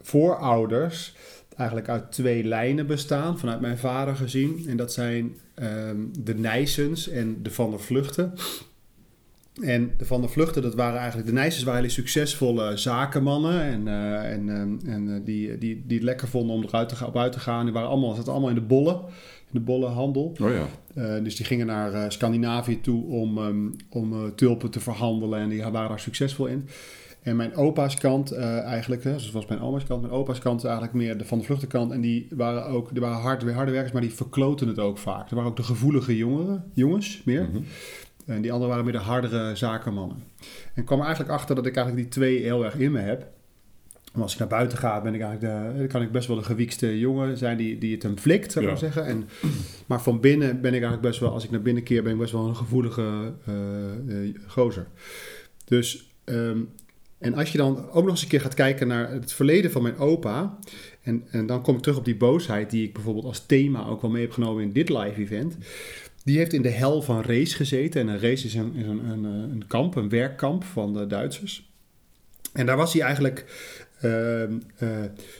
[0.00, 1.14] voorouders
[1.56, 4.64] eigenlijk uit twee lijnen bestaan, vanuit mijn vader gezien.
[4.68, 8.34] En dat zijn ehm, de Nijsens en de Van der Vluchten.
[9.60, 11.28] En de Van der Vluchten, dat waren eigenlijk...
[11.28, 13.62] De Nijsens waren hele succesvolle zakenmannen.
[13.62, 16.96] En, eh, en, ehm, en eh, die, die, die het lekker vonden om eruit te
[16.96, 17.64] gaan, op uit te gaan.
[17.64, 18.94] Die waren allemaal, zaten allemaal in de bollen.
[19.52, 20.36] In de bollenhandel.
[20.40, 20.66] Oh ja.
[20.94, 25.40] Eh, dus die gingen naar eh, Scandinavië toe om, ehm, om eh, tulpen te verhandelen.
[25.40, 26.68] En die waren daar succesvol in.
[27.22, 30.64] En mijn opa's kant eh, eigenlijk, hè, zoals mijn oma's kant, mijn opa's kant is
[30.64, 31.92] eigenlijk meer de van de vluchtenkant.
[31.92, 35.30] En die waren ook, die waren hard, harde werkers, maar die verkloten het ook vaak.
[35.30, 37.48] Er waren ook de gevoelige jongeren, jongens meer.
[37.52, 37.62] Mhm.
[38.26, 40.16] En die anderen waren meer de hardere zakenmannen.
[40.74, 42.98] En ik kwam er eigenlijk achter dat ik eigenlijk die twee heel erg in me
[42.98, 43.26] heb.
[44.12, 46.42] Want als ik naar buiten ga, ben ik eigenlijk de, kan ik best wel de
[46.42, 48.80] gewiekste jongen zijn die, die het hem flikt, zou ik Ja.
[48.80, 49.06] maar zeggen.
[49.12, 49.28] En,
[49.86, 52.18] maar van binnen ben ik eigenlijk best wel, als ik naar binnen keer, ben ik
[52.18, 54.86] best wel een gevoelige eh, eh, gozer.
[55.64, 56.58] Dus, ehm,
[57.18, 59.82] en als je dan ook nog eens een keer gaat kijken naar het verleden van
[59.82, 60.58] mijn opa.
[61.02, 64.02] En, en dan kom ik terug op die boosheid die ik bijvoorbeeld als thema ook
[64.02, 65.56] wel mee heb genomen in dit live event.
[66.24, 68.00] Die heeft in de hel van Race gezeten.
[68.00, 71.70] En een race is een, een, eh, een kamp, een werkkamp van de Duitsers.
[72.52, 73.44] En daar was hij eigenlijk
[74.00, 74.42] eh,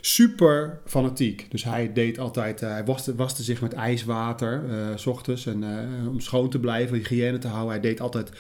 [0.01, 1.47] super fanatiek.
[1.51, 4.63] Dus hij deed altijd, eh, hij waste, waste zich met ijswater,
[4.95, 5.65] s ochtends, en,
[6.09, 7.71] om schoon te blijven, hygiëne te houden.
[7.71, 8.31] Hij deed altijd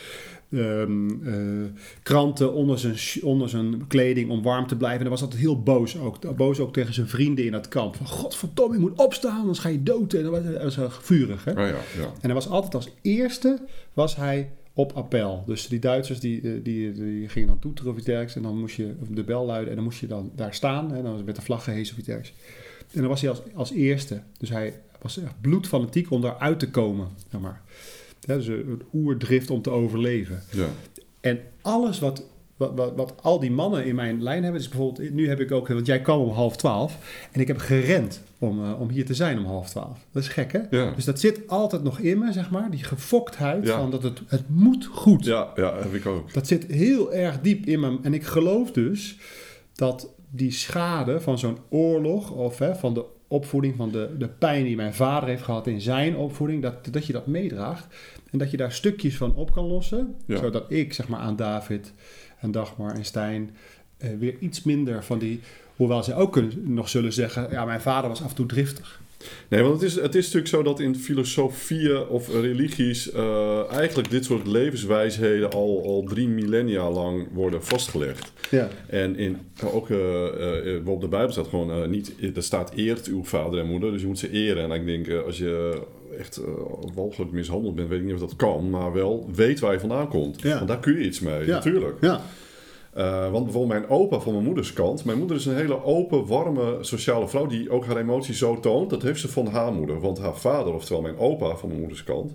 [0.53, 1.71] ehm, eh,
[2.03, 4.99] kranten onder zijn, onder zijn kleding om warm te blijven.
[4.99, 6.37] En hij was altijd heel boos ook.
[6.37, 7.97] Boos ook tegen zijn vrienden in dat kamp.
[7.97, 10.13] Van, godverdomme, je moet opstaan, anders ga je dood.
[10.13, 11.51] En dat was, heel vurig, hè?
[11.51, 12.05] Oh ja, ja.
[12.05, 13.59] En hij was altijd als eerste
[13.93, 15.43] was hij op appel.
[15.47, 18.37] Dus die Duitsers die, eh, die, die gingen dan toeteren of iets dergelijks.
[18.37, 20.95] En dan moest je de bel luiden en dan moest je dan daar staan.
[20.95, 22.39] En dan werd de vlag gehezen of iets dergelijks.
[22.93, 24.23] En dan was hij als, als eerste.
[24.39, 27.09] Dus hij was echt bloedfanatiek om daaruit te komen.
[27.31, 27.63] Zeg maar.
[28.27, 30.43] Ja, dus een oerdrift om te overleven.
[30.51, 30.67] ja.
[31.21, 32.25] En alles wat,
[32.57, 35.53] wat, wat, wat al die mannen in mijn lijn hebben, is bijvoorbeeld, nu heb ik
[35.53, 36.99] ook, want jij kwam om half twaalf
[37.33, 39.99] en ik heb gerend om, eh, om hier te zijn om half twaalf.
[40.13, 40.61] Dat is gek, hè?
[40.71, 40.91] Ja.
[40.91, 43.79] Dus dat zit altijd nog in me, zeg maar, die gefoktheid Ja.
[43.79, 45.25] van dat het, het moet goed.
[45.25, 46.33] Ja, ja, heb ik ook.
[46.33, 47.99] Dat zit heel erg diep in me.
[48.03, 49.19] En ik geloof dus
[49.75, 54.65] dat die schade van zo'n oorlog, of hè, van de opvoeding, van de, de pijn
[54.65, 57.87] die mijn vader heeft gehad in zijn opvoeding, dat, dat je dat meedraagt.
[58.31, 60.15] En dat je daar stukjes van op kan lossen.
[60.27, 60.37] Ja.
[60.37, 61.93] Zodat ik, zeg maar, aan David
[62.41, 63.51] en Dagmar en Stijn
[63.97, 65.41] eh, weer iets minder van die...
[65.77, 69.02] Hoewel ze ook kunnen, nog zullen zeggen, ja, mijn vader was af en toe driftig.
[69.49, 74.11] Nee, want het is, het is natuurlijk zo dat in filosofieën of religies uh, eigenlijk
[74.11, 78.33] dit soort levenswijsheden al, al drie millennia lang worden vastgelegd.
[78.51, 78.69] Ja.
[78.87, 79.99] En in, ook uh,
[80.65, 84.01] uh, op de Bijbel staat gewoon niet, er staat eert uw vader en moeder, dus
[84.01, 84.63] je moet ze eren.
[84.63, 85.83] En ik denk, als je
[86.19, 86.41] echt
[86.95, 90.09] walgelijk mishandeld bent, weet ik niet of dat kan, maar wel weet waar je vandaan
[90.09, 90.43] komt.
[90.43, 90.57] Ja.
[90.57, 91.55] Want daar kun je iets mee, Ja.
[91.55, 91.97] natuurlijk.
[92.01, 92.21] Ja.
[92.97, 95.05] Uh, want bijvoorbeeld mijn opa van mijn moeders kant.
[95.05, 98.91] Mijn moeder is een hele open, warme, sociale vrouw die ook haar emoties zo toont.
[98.91, 100.01] Dat heeft ze van haar moeder.
[100.01, 102.33] Want haar vader, oftewel mijn opa van mijn moeders kant.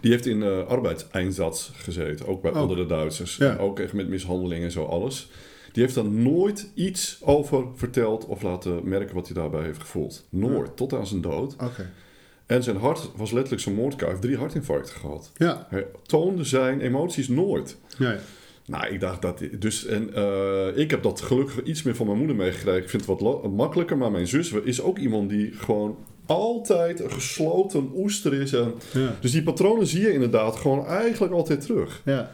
[0.00, 2.26] Die heeft in uh, arbeidseinsatz gezeten.
[2.26, 2.60] Ook bij Oh.
[2.60, 3.36] onder de Duitsers.
[3.36, 3.56] Ja.
[3.56, 5.30] Ook echt met mishandeling en zo alles.
[5.72, 10.24] Die heeft daar nooit iets over verteld of laten merken wat hij daarbij heeft gevoeld.
[10.28, 10.76] Nooit.
[10.76, 11.56] Tot aan zijn dood.
[12.46, 14.10] En zijn hart was letterlijk zijn moordkuif.
[14.10, 15.30] Heeft drie hartinfarcten gehad.
[15.36, 15.66] Ja.
[15.70, 17.76] Hij toonde zijn emoties nooit.
[17.98, 18.18] Ja.
[18.72, 19.42] Nou, ik dacht dat...
[19.58, 22.82] Dus, en eh, ik heb dat gelukkig iets meer van mijn moeder meegekregen.
[22.82, 23.96] Ik vind het wat makkelijker.
[23.98, 28.52] Maar mijn zus is ook iemand die gewoon altijd een gesloten oester is.
[28.52, 29.16] En, Ja.
[29.20, 32.02] dus die patronen zie je inderdaad gewoon eigenlijk altijd terug.
[32.04, 32.30] Ja.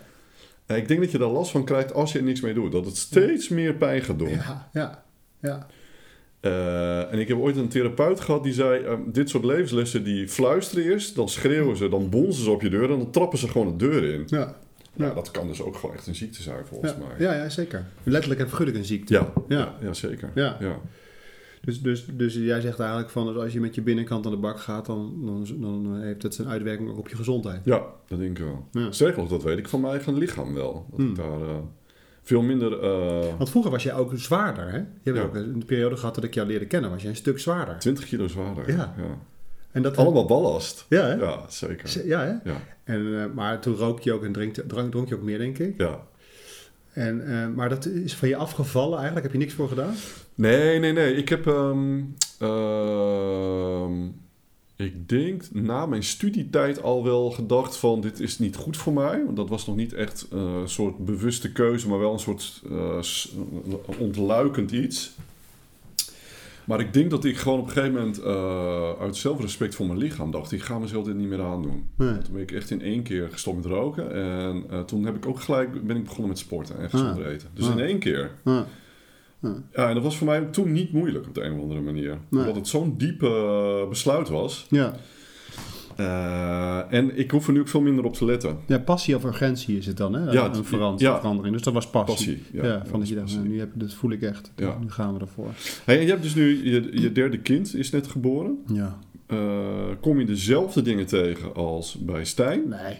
[0.67, 2.73] En ik denk dat je daar last van krijgt als je er niks mee doet.
[2.73, 4.29] Dat het steeds meer pijn gaat doen.
[4.29, 4.69] Ja.
[4.73, 5.05] Ja.
[5.41, 5.67] Ja.
[6.41, 8.85] Eh, en ik heb ooit een therapeut gehad die zei...
[8.85, 11.15] eh, dit soort levenslessen die fluisteren eerst.
[11.15, 12.91] Dan schreeuwen ze, dan bonzen ze op je deur.
[12.91, 14.23] En dan trappen ze gewoon de deur in.
[14.27, 14.57] Ja.
[14.99, 16.99] Ja, dat kan dus ook gewoon echt een ziekte zijn volgens Ja.
[16.99, 17.27] mij.
[17.27, 17.85] Ja, ja, zeker.
[18.03, 19.13] Letterlijk en figuurlijk een ziekte.
[19.13, 19.75] Ja, Ja.
[19.81, 19.93] ja.
[19.93, 20.31] zeker.
[20.35, 20.57] Ja.
[20.61, 20.77] ja.
[21.61, 24.39] Dus, dus, dus jij zegt eigenlijk van, dus als je met je binnenkant aan de
[24.39, 27.61] bak gaat, dan, dan, dan heeft het zijn uitwerking ook op je gezondheid.
[27.65, 28.69] Ja, dat denk ik wel.
[28.73, 28.93] Ja.
[28.93, 30.87] Sterker nog, dat weet ik van mijn eigen lichaam wel.
[30.91, 31.09] Dat Hmm.
[31.11, 31.57] ik daar eh,
[32.23, 32.81] veel minder...
[32.83, 34.77] eh, Want vroeger was jij ook zwaarder, hè?
[34.79, 37.39] Je hebt ook een periode gehad dat ik jou leerde kennen, was jij een stuk
[37.39, 37.79] zwaarder.
[37.79, 38.71] 20 kilo zwaarder.
[38.77, 38.95] Ja.
[39.73, 40.87] En dat Allemaal ballast.
[40.89, 41.15] Ja, hè?
[41.15, 42.07] Ja, zeker.
[42.07, 42.51] Ja, hè?
[42.51, 45.39] Ja, En, eh, maar toen rook je ook en drink, drank, dronk je ook meer,
[45.39, 45.75] denk ik.
[45.79, 46.07] ja.
[46.93, 49.23] En, eh, maar dat is van je afgevallen eigenlijk?
[49.27, 49.95] Heb je niks voor gedaan?
[50.35, 51.15] Nee, nee, nee.
[51.15, 51.47] Ik heb...
[51.47, 52.01] ehm,
[52.39, 54.07] ehm,
[54.77, 58.01] ik denk na mijn studietijd al wel gedacht van...
[58.01, 59.25] dit is niet goed voor mij.
[59.25, 61.89] Want dat was nog niet echt eh, een soort bewuste keuze...
[61.89, 62.63] maar wel een soort
[63.99, 65.17] ontluikend iets.
[66.69, 68.19] Maar ik denk dat ik gewoon op een gegeven moment...
[68.23, 70.53] eh, uit zelfrespect voor mijn lichaam dacht...
[70.53, 71.89] ik ga mezelf dit niet meer aandoen.
[71.97, 72.19] Nee.
[72.19, 74.13] Toen ben ik echt in één keer gestopt met roken.
[74.15, 77.27] En eh, toen heb ik ook gelijk ben ik begonnen met sporten en gezond Ah.
[77.27, 77.49] eten.
[77.55, 77.73] Dus Ah.
[77.73, 78.31] in één keer.
[78.45, 78.67] Ja.
[79.73, 82.19] Ja, en dat was voor mij toen niet moeilijk op de een of andere manier.
[82.29, 82.41] Nee.
[82.41, 84.67] Omdat het zo'n diep eh, besluit was.
[84.71, 84.95] Ja.
[85.99, 88.59] Eh, en ik hoef er nu ook veel minder op te letten.
[88.67, 90.31] ja, passie of urgentie is het dan, hè?
[90.33, 91.17] Ja, een het- verand- ja.
[91.19, 91.55] verandering.
[91.55, 92.15] Dus dat was passie.
[92.37, 92.43] Passie.
[92.53, 94.53] Ja, Ja, van dat je dacht, nu heb, dat voel ik echt.
[94.57, 94.79] Ja.
[94.81, 95.49] Nu gaan we ervoor.
[95.85, 98.59] Hey, en je hebt dus nu, je, je derde kind is net geboren.
[98.73, 98.99] Ja.
[99.27, 99.39] Eh,
[100.01, 102.69] kom je dezelfde dingen tegen als bij Stijn?
[102.69, 102.97] Nee,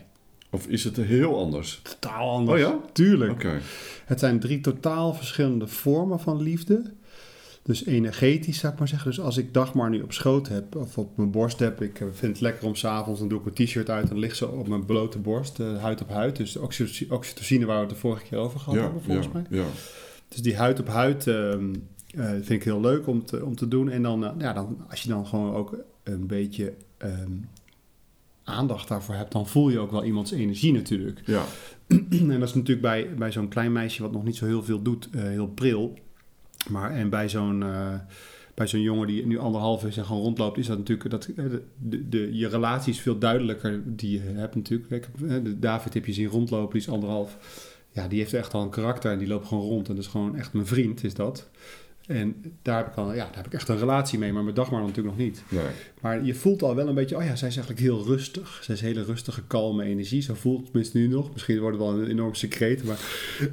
[0.51, 1.81] Of is het heel anders?
[1.83, 2.63] totaal anders.
[2.63, 2.79] Oh ja?
[2.93, 3.31] Tuurlijk.
[3.33, 3.61] Oké.
[4.05, 6.83] Het zijn drie totaal verschillende vormen van liefde.
[7.63, 9.11] Dus energetisch, zou ik maar zeggen.
[9.11, 12.07] Dus als ik Dagmar nu op schoot heb of op mijn borst heb, ik eh,
[12.13, 14.69] vind het lekker om s'avonds, dan doe ik mijn t-shirt uit en ligt ze op
[14.69, 16.37] mijn blote borst, eh, huid op huid.
[16.37, 19.27] Dus de oxytoci- oxytocine waar we het de vorige keer over gehad Ja, hebben, volgens
[19.27, 19.45] ja, mij.
[19.51, 19.65] ja.
[20.29, 21.75] Dus die huid op huid ehm,
[22.15, 23.89] eh, vind ik heel leuk om te, om te doen.
[23.91, 27.33] En dan, ja, dan, als je dan gewoon ook een beetje ehm,
[28.45, 31.21] aandacht daarvoor hebt, dan voel je ook wel iemands energie natuurlijk.
[31.27, 31.45] ja.
[32.11, 34.83] en dat is natuurlijk bij, bij zo'n klein meisje wat nog niet zo heel veel
[34.83, 35.99] doet, heel pril.
[36.69, 37.95] Maar en bij zo'n, eh,
[38.55, 41.35] bij zo'n jongen die nu anderhalf is en gewoon rondloopt, is dat natuurlijk dat eh,
[41.45, 45.09] de, de, de- je relatie is veel duidelijker die je hebt natuurlijk.
[45.29, 47.37] Eh, de David heb je zien rondlopen, die is anderhalf.
[47.93, 49.89] Ja, die heeft echt al een karakter en die loopt gewoon rond.
[49.89, 51.49] En dat is gewoon echt mijn vriend, is dat.
[52.07, 54.57] En daar heb ik, al, ja, daar heb ik echt een relatie mee, maar met
[54.57, 55.43] Dagmar natuurlijk nog niet.
[55.49, 55.65] Nee.
[56.01, 58.61] Maar je voelt al wel een beetje, oh ja, zij is eigenlijk heel rustig.
[58.63, 60.23] Zij is hele rustige, kalme energie.
[60.23, 61.33] Zo voelt het tenminste nu nog.
[61.33, 62.85] Misschien wordt het wel een enorm secreet.
[62.85, 62.99] Maar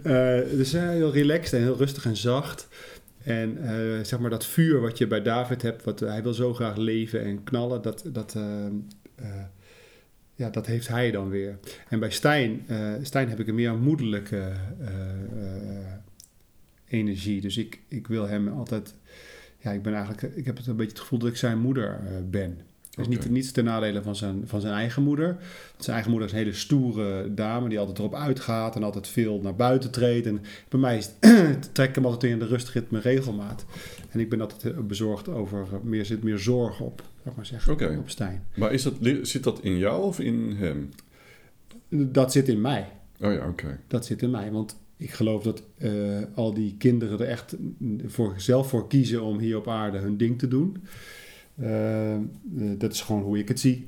[0.04, 2.68] eh dus heel relaxed en heel rustig en zacht.
[3.26, 6.54] En eh, zeg maar dat vuur wat je bij David hebt, wat, hij wil zo
[6.54, 8.66] graag leven en knallen, dat, dat, eh,
[9.16, 9.44] eh,
[10.36, 11.60] ja, dat heeft hij dan weer.
[11.90, 12.66] En bij Stijn,
[13.02, 14.52] Stijn heb ik een meer moedelijke
[16.88, 17.42] energie.
[17.42, 18.94] Dus ik, ik wil hem altijd,
[19.58, 22.00] ja, ik ben eigenlijk, ik heb het een beetje het gevoel dat ik zijn moeder
[22.30, 22.60] ben.
[22.96, 25.38] Dus niet, niet ten nadele van zijn, van zijn eigen moeder.
[25.78, 29.40] Zijn eigen moeder is een hele stoere dame die altijd erop uitgaat en altijd veel
[29.42, 30.28] naar buiten treedt.
[30.28, 31.10] En bij mij is,
[31.72, 33.66] trek ik hem altijd in de rustritme regelmaat.
[34.10, 37.36] En ik ben altijd eh, bezorgd over, eh, meer, zit meer zorg op, zou ik
[37.36, 37.98] maar zeggen, Oké.
[38.00, 38.44] op Stijn.
[38.56, 40.90] Maar is dat, zit dat in jou of in hem?
[41.90, 42.90] Dat zit in mij.
[43.22, 43.80] Oh ja, oké.
[43.88, 44.52] Dat zit in mij.
[44.52, 45.92] Want ik geloof dat eh,
[46.36, 47.56] al die kinderen er echt
[48.06, 50.78] voor, zelf voor kiezen om hier op aarde hun ding te doen.
[51.56, 52.22] Eh, eh,
[52.78, 53.88] dat is gewoon hoe ik het zie.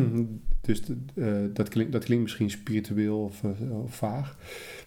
[0.60, 0.82] dus
[1.14, 3.42] eh, dat, klinkt, dat klinkt misschien spiritueel of,
[3.86, 4.36] vaag.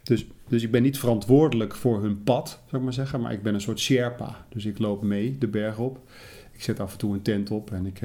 [0.04, 3.22] Dus, dus ik ben niet verantwoordelijk voor hun pad, zou ik maar zeggen.
[3.22, 4.46] Maar ik ben een soort Sherpa.
[4.50, 6.10] Dus ik loop mee de berg op.
[6.52, 8.02] Ik zet af en toe een tent op en ik,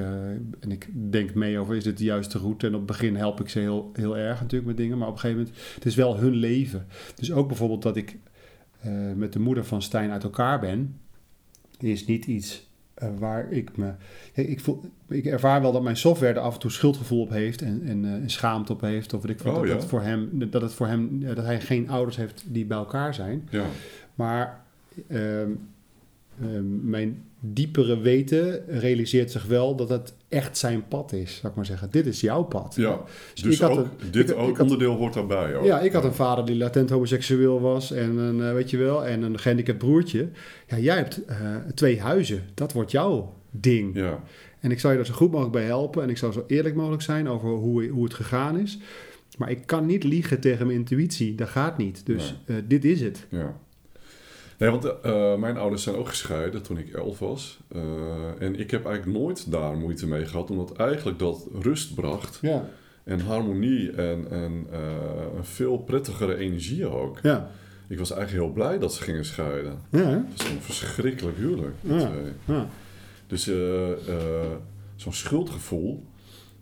[0.60, 2.66] en ik denk mee over is dit de juiste route.
[2.66, 5.14] En op het begin help ik ze heel, heel erg natuurlijk met dingen, maar op
[5.14, 6.86] een gegeven moment, het is wel hun leven.
[7.14, 8.18] Dus ook bijvoorbeeld dat ik
[9.14, 11.00] met de moeder van Stijn uit elkaar ben,
[11.78, 12.65] is niet iets
[12.96, 13.92] eh, waar ik me.
[14.32, 17.62] Ik, voel, ik ervaar wel dat mijn software er af en toe schuldgevoel op heeft
[17.62, 19.14] en, en, en schaamte op heeft.
[19.14, 19.74] Of wat ik Oh, dat, ja.
[19.74, 23.14] het voor hem, dat het voor hem dat hij geen ouders heeft die bij elkaar
[23.14, 23.48] zijn.
[23.50, 23.66] Ja.
[24.14, 24.60] Maar
[25.08, 25.50] ehm,
[26.40, 31.54] ehm, mijn diepere weten realiseert zich wel dat het echt zijn pad is, zou ik
[31.54, 31.90] maar zeggen.
[31.90, 32.74] Dit is jouw pad.
[32.74, 33.00] ja.
[33.34, 35.56] Dus Dus ik had ook, een- dit ik- ook ik had- onderdeel hoort daarbij.
[35.56, 35.64] Ook.
[35.64, 39.04] Ja, ik had een vader die latent homoseksueel was en een, eh, weet je wel,
[39.06, 40.28] en een gehandicapt broertje.
[40.66, 41.36] Ja, jij hebt eh,
[41.74, 42.42] twee huizen.
[42.54, 43.96] Dat wordt jouw ding.
[43.96, 44.22] Ja.
[44.60, 46.02] En ik zal je er zo goed mogelijk bij helpen.
[46.02, 48.78] En ik zal zo eerlijk mogelijk zijn over hoe, hoe het gegaan is.
[49.38, 51.34] Maar ik kan niet liegen tegen mijn intuïtie.
[51.34, 52.06] Dat gaat niet.
[52.06, 53.26] Dus eh, dit is het.
[53.28, 53.56] Ja.
[54.58, 57.58] Nee, want eh, mijn ouders zijn ook gescheiden toen ik elf was.
[57.68, 57.80] Eh,
[58.38, 62.38] en ik heb eigenlijk nooit daar moeite mee gehad, omdat eigenlijk dat rust bracht.
[62.42, 62.68] Ja.
[63.04, 64.80] En harmonie en, en eh,
[65.36, 67.18] een veel prettigere energie ook.
[67.22, 67.50] Ja.
[67.88, 69.78] Ik was eigenlijk heel blij dat ze gingen scheiden.
[69.90, 69.98] Ja.
[69.98, 70.10] hè?
[70.10, 71.74] Het was een verschrikkelijk huwelijk.
[71.80, 71.98] Ja.
[71.98, 72.32] twee.
[72.44, 72.66] ja.
[73.26, 73.44] Dus
[74.96, 76.04] zo'n schuldgevoel.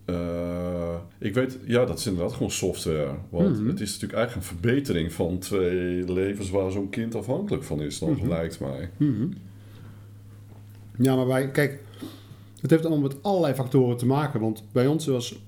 [0.05, 3.11] Eh, ik weet, ja, dat is inderdaad gewoon software.
[3.29, 3.67] Want Mhm.
[3.67, 7.99] het is natuurlijk eigenlijk een verbetering van twee levens waar zo'n kind afhankelijk van is,
[7.99, 8.27] dan Mhm.
[8.27, 8.89] lijkt mij.
[8.97, 9.27] Mhm.
[10.97, 11.79] Ja, maar wij, kijk,
[12.61, 14.39] het heeft allemaal met allerlei factoren te maken.
[14.39, 15.39] Want bij ons was,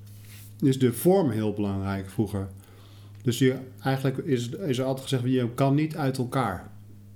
[0.62, 2.48] is de vorm heel belangrijk vroeger.
[3.22, 6.70] Dus je, eigenlijk is, is er altijd gezegd, je kan niet uit elkaar.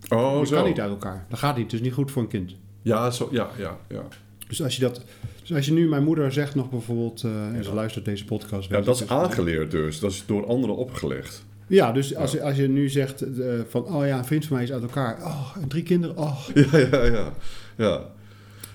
[0.10, 0.56] Oh, je zo.
[0.56, 1.26] kan niet uit elkaar.
[1.30, 1.64] Dat gaat niet.
[1.64, 2.56] Het is niet goed voor een kind.
[2.82, 4.04] Ja, zo, ja, ja, ja.
[4.48, 5.04] Dus als je dat...
[5.42, 8.70] Dus als je nu, mijn moeder zegt nog bijvoorbeeld, eh, en ze luistert deze podcast.
[8.70, 10.00] Ja, dat is aangeleerd dus.
[10.00, 11.46] Dat is door anderen opgelegd.
[11.68, 12.38] Ja, dus als, Ja.
[12.38, 14.82] Je, als je nu zegt eh, van, oh ja, een vriend van mij is uit
[14.82, 15.18] elkaar.
[15.24, 16.48] Oh, en drie kinderen, oh.
[16.72, 17.34] Ja, ja, ja.
[17.78, 18.10] ja.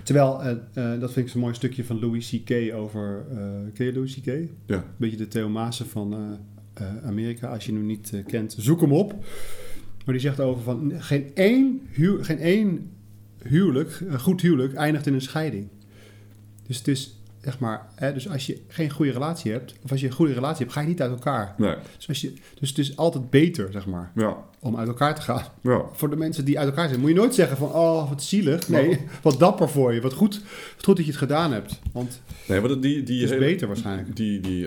[0.02, 2.74] Terwijl, eh, dat vind ik zo'n mooi stukje van Louis C.K.
[2.74, 3.24] over...
[3.74, 4.26] ken je Louis C.K.?
[4.66, 4.76] Ja.
[4.76, 6.38] Een beetje de Theo Maassen van
[7.04, 7.48] Amerika.
[7.48, 9.12] Als je hem niet kent, zoek hem op.
[10.04, 10.92] Maar die zegt over van...
[10.98, 12.90] Geen één, huw, geen één
[13.42, 15.68] huwelijk, een goed huwelijk, eindigt in een scheiding.
[16.66, 17.15] Dus is,
[17.46, 17.86] zeg maar...
[17.94, 19.74] Hè, dus als je geen goede relatie hebt...
[19.84, 21.54] Of als je een goede relatie hebt, ga je niet uit elkaar.
[21.58, 21.74] Nee.
[21.96, 24.36] Dus, als je, dus het is altijd beter, zeg maar, Ja.
[24.60, 25.42] om uit elkaar te gaan.
[25.62, 25.82] Ja.
[25.92, 27.00] Voor de mensen die uit elkaar zijn.
[27.00, 27.68] Moet je nooit zeggen van...
[27.72, 28.68] Oh, wat zielig.
[28.68, 30.00] Nee, wat dapper voor je.
[30.00, 30.40] Wat goed,
[30.76, 31.80] wat goed dat je het gedaan hebt.
[31.92, 34.16] Want Nee, maar die, die het is hele- beter waarschijnlijk.
[34.16, 34.66] Die, die,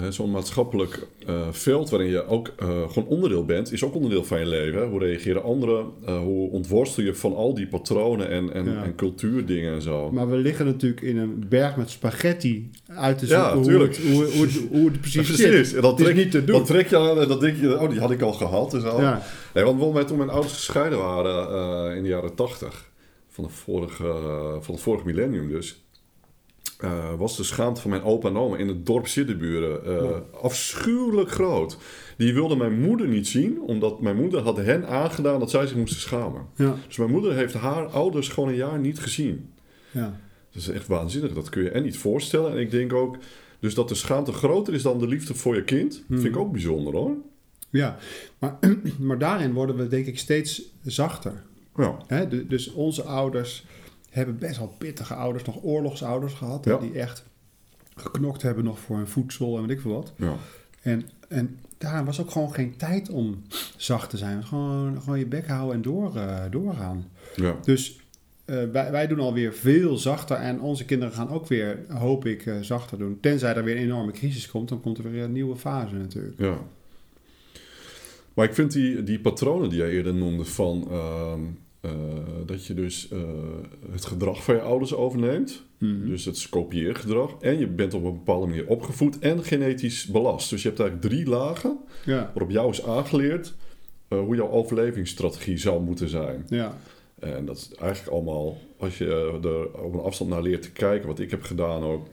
[0.00, 4.24] hè, zo'n maatschappelijk eh, veld waarin je ook eh, gewoon onderdeel bent, is ook onderdeel
[4.24, 4.80] van je leven.
[4.80, 4.86] Hè?
[4.86, 5.86] Hoe reageren anderen?
[6.06, 8.82] Hoe ontworstel je van al die patronen en, en, Ja.
[8.84, 10.10] en cultuurdingen en zo?
[10.12, 13.98] Maar we liggen natuurlijk in een berg met spaghetti uit te Ja, zoeken hoe, het,
[13.98, 15.74] hoe, hoe, hoe het precies, Ja, zit.
[15.74, 16.56] En is trek, niet te doen.
[16.56, 18.80] dan trek je aan en dan denk je, oh, die had ik al gehad en
[18.80, 19.00] zo.
[19.00, 19.22] Ja,
[19.54, 21.48] Nee, want bijvoorbeeld toen mijn ouders gescheiden waren
[21.90, 22.90] eh, in de jaren tachtig,
[23.28, 24.04] van, de vorige,
[24.60, 25.84] van het vorige millennium dus,
[26.78, 30.22] eh, was de schaamte van mijn opa en oma in het dorp Siddeburen eh, Ja.
[30.42, 31.76] afschuwelijk groot.
[32.16, 35.76] Die wilde mijn moeder niet zien, omdat mijn moeder had hen aangedaan dat zij zich
[35.76, 36.46] moesten schamen.
[36.56, 39.50] ja, Dus mijn moeder heeft haar ouders gewoon een jaar niet gezien.
[39.90, 40.20] ja.
[40.52, 41.32] Dat is echt waanzinnig.
[41.32, 42.52] Dat kun je en niet voorstellen.
[42.52, 43.16] En ik denk ook,
[43.60, 46.20] dus dat de schaamte groter is dan de liefde voor je kind, Hmm.
[46.20, 47.14] vind ik ook bijzonder hoor.
[47.70, 47.96] ja.
[48.38, 48.58] Maar,
[48.98, 51.42] maar daarin worden we denk ik steeds zachter.
[51.76, 52.46] Ja, Hè?
[52.46, 53.64] Dus onze ouders
[54.10, 56.64] hebben best wel pittige ouders, nog oorlogsouders gehad.
[56.64, 56.78] hè, Ja.
[56.78, 57.24] Die echt
[57.96, 60.12] geknokt hebben nog voor hun voedsel en weet ik veel wat.
[60.16, 60.36] ja.
[60.82, 63.42] En, en daar was ook gewoon geen tijd om
[63.76, 64.44] zacht te zijn.
[64.44, 67.08] Gewoon, gewoon je bek houden en door, eh, doorgaan.
[67.36, 67.56] ja.
[67.64, 67.98] Dus
[68.50, 72.46] eh, wij, wij doen alweer veel zachter en onze kinderen gaan ook weer, hoop ik,
[72.46, 73.18] eh, zachter doen.
[73.20, 76.38] Tenzij er weer een enorme crisis komt, dan komt er weer een nieuwe fase natuurlijk.
[76.38, 76.58] Ja.
[78.34, 81.40] Maar ik vind die, die patronen die jij eerder noemde van ehm,
[81.80, 81.90] eh,
[82.46, 83.08] dat je dus
[83.90, 85.62] het gedrag van je ouders overneemt.
[85.78, 86.06] Mhm.
[86.06, 87.36] Dus het kopieergedrag.
[87.40, 90.50] En je bent op een bepaalde manier opgevoed en genetisch belast.
[90.50, 93.54] Dus je hebt eigenlijk drie lagen ja, waarop jou is aangeleerd
[94.08, 96.46] hoe jouw overlevingsstrategie zou moeten zijn.
[96.48, 96.78] ja,
[97.20, 100.72] En dat is eigenlijk allemaal, als je eh, er op een afstand naar leert te
[100.72, 102.06] kijken, wat ik heb gedaan ook.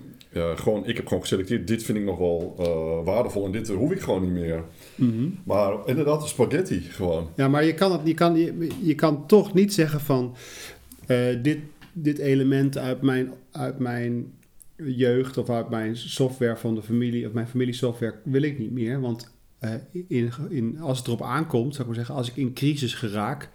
[0.55, 3.91] Gewoon, ik heb gewoon geselecteerd, dit vind ik nog wel eh, waardevol en dit hoef
[3.91, 4.63] ik gewoon niet meer.
[4.95, 5.29] Mhm.
[5.43, 7.29] Maar inderdaad, de spaghetti gewoon.
[7.35, 10.35] ja, maar je kan, het, je, kan, je, je kan toch niet zeggen van
[11.05, 11.59] eh, dit,
[11.93, 14.33] dit element uit mijn, uit mijn
[14.75, 19.01] jeugd of uit mijn software van de familie of mijn familiesoftware wil ik niet meer.
[19.01, 19.35] Want
[20.07, 23.49] in, in, als het erop aankomt, zou ik maar zeggen, als ik in crisis geraak,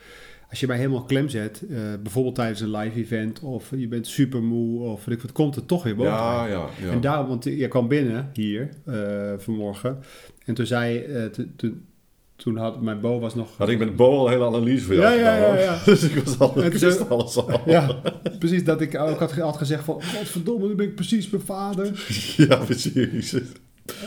[0.53, 4.07] als je mij helemaal klem zet, eh, bijvoorbeeld tijdens een live event of je bent
[4.07, 6.13] super moe of weet ik wat, komt het toch weer boven.
[6.13, 6.91] Ja, ja, ja.
[6.91, 9.99] En daarom, want je kwam binnen hier eh, vanmorgen
[10.45, 11.25] en toen zei, eh,
[11.57, 13.57] toen- had mijn Bo was nog...
[13.57, 15.79] Had ik met Bo al een hele analyse voor jou Ja, ja, ja, ja.
[15.85, 17.61] Dus ik was al, ik wist alles al.
[17.71, 18.03] Ja,
[18.39, 20.03] precies dat ik ook had, had gezegd van...
[20.03, 22.07] Godverdomme, nu ben ik precies mijn vader.
[22.49, 23.37] Ja, precies.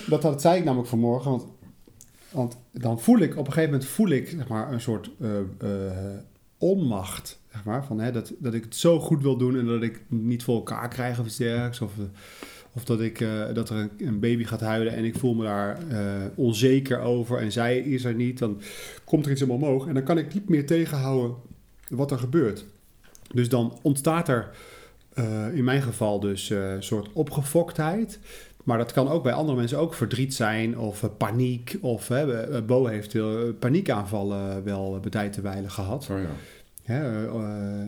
[0.08, 1.46] Dat, dat zei ik namelijk vanmorgen, want,
[2.32, 5.12] want dan voel ik, op een gegeven moment voel ik zeg maar, een soort
[6.58, 7.40] onmacht.
[7.52, 9.94] Zeg maar, van, hè, dat, dat ik het zo goed wil doen en dat ik
[9.94, 11.82] het niet voor elkaar krijg of iets dergelijks.
[11.82, 11.92] Of,
[12.74, 15.78] of dat, ik, eh, dat er een, baby gaat huilen en ik voel me daar
[15.90, 18.38] eh, onzeker over en zij is er niet.
[18.38, 18.62] Dan
[19.04, 21.36] komt er iets me omhoog en dan kan ik niet meer tegenhouden
[21.88, 22.66] wat er gebeurt.
[23.34, 24.50] Dus dan ontstaat er
[25.14, 28.20] eh, in mijn geval dus een soort opgefoktheid.
[28.66, 31.78] Maar dat kan ook bij andere mensen ook verdriet zijn of eh, paniek.
[31.82, 36.08] Of hè, eh, Bo heeft heel, paniekaanvallen wel bij tijd te wijlen gehad.
[36.12, 36.26] Oh ja.
[36.84, 37.82] Hè, eh,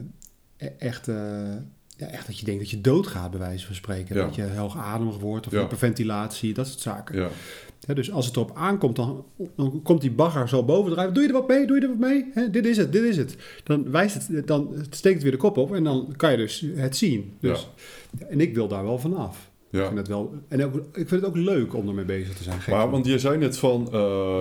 [0.57, 1.15] eh, echt, eh,
[1.97, 4.15] ja, echt dat je denkt dat je doodgaat bij wijze van spreken.
[4.15, 4.23] Ja.
[4.25, 5.59] Dat je hoogademig wordt of Ja.
[5.59, 7.15] hyperventilatie, dat soort zaken.
[7.19, 7.29] Ja.
[7.93, 11.13] Dus als het erop aankomt, dan, dan komt die bagger zo bovendrijven.
[11.13, 11.65] Doe je er wat mee?
[11.67, 12.49] Doe je er wat mee?
[12.51, 13.35] Dit is het, dit is het.
[13.63, 16.65] Dan, wijst het, dan steekt het weer de kop op en dan kan je dus
[16.75, 17.37] het zien.
[17.39, 17.67] Dus,
[18.29, 19.49] En ik wil daar wel vanaf.
[19.77, 19.87] Ik ja.
[19.87, 22.57] vind het wel, en ook, ik vind het ook leuk om ermee bezig te zijn.
[22.69, 23.99] Maar want je zei net van, eh,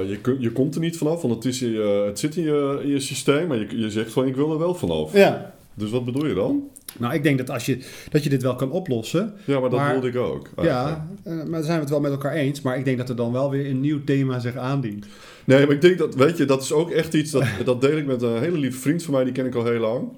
[0.08, 2.80] je, kun- je komt er niet vanaf, want het, is je, het zit in je,
[2.82, 3.46] in je systeem.
[3.48, 5.12] Maar je, je zegt van, ik wil er wel vanaf.
[5.12, 6.62] Ja, Dus wat bedoel je dan?
[6.98, 7.78] nou ik denk dat als je,
[8.10, 9.34] dat je dit wel kan oplossen.
[9.44, 10.48] Ja, maar dat Maar- wilde ik ook.
[10.56, 10.66] eigenlijk.
[10.66, 12.60] Ja, eh, maar daar zijn we het wel met elkaar eens.
[12.60, 15.06] Maar ik denk dat er dan wel weer een nieuw thema zich aandient.
[15.44, 17.96] Nee, maar ik denk dat, weet je, dat is ook echt iets, dat, dat deel
[17.96, 20.08] ik met een hele lieve vriend van mij, die ken ik al heel lang.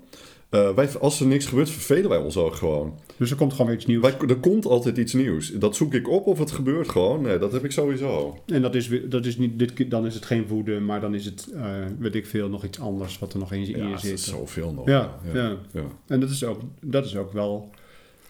[0.48, 2.98] Eh, wij, als er niks gebeurt, vervelen wij ons ook gewoon.
[3.16, 4.02] Dus er komt gewoon weer iets nieuws.
[4.02, 5.50] Wij, er komt altijd iets nieuws.
[5.52, 7.22] Dat zoek ik op of het gebeurt gewoon.
[7.22, 8.38] Nee, dat heb ik sowieso.
[8.46, 11.14] En dat is, weer- dat is niet, dit, dan is het geen woede, maar dan
[11.14, 11.64] is het, eh,
[11.98, 14.12] weet ik veel, nog iets anders wat er nog in, in Ja, je er zit.
[14.12, 14.86] is zoveel nog.
[14.86, 15.40] Ja, ja.
[15.42, 15.56] ja.
[15.72, 15.84] ja.
[16.06, 17.70] En dat is, ook, dat is ook wel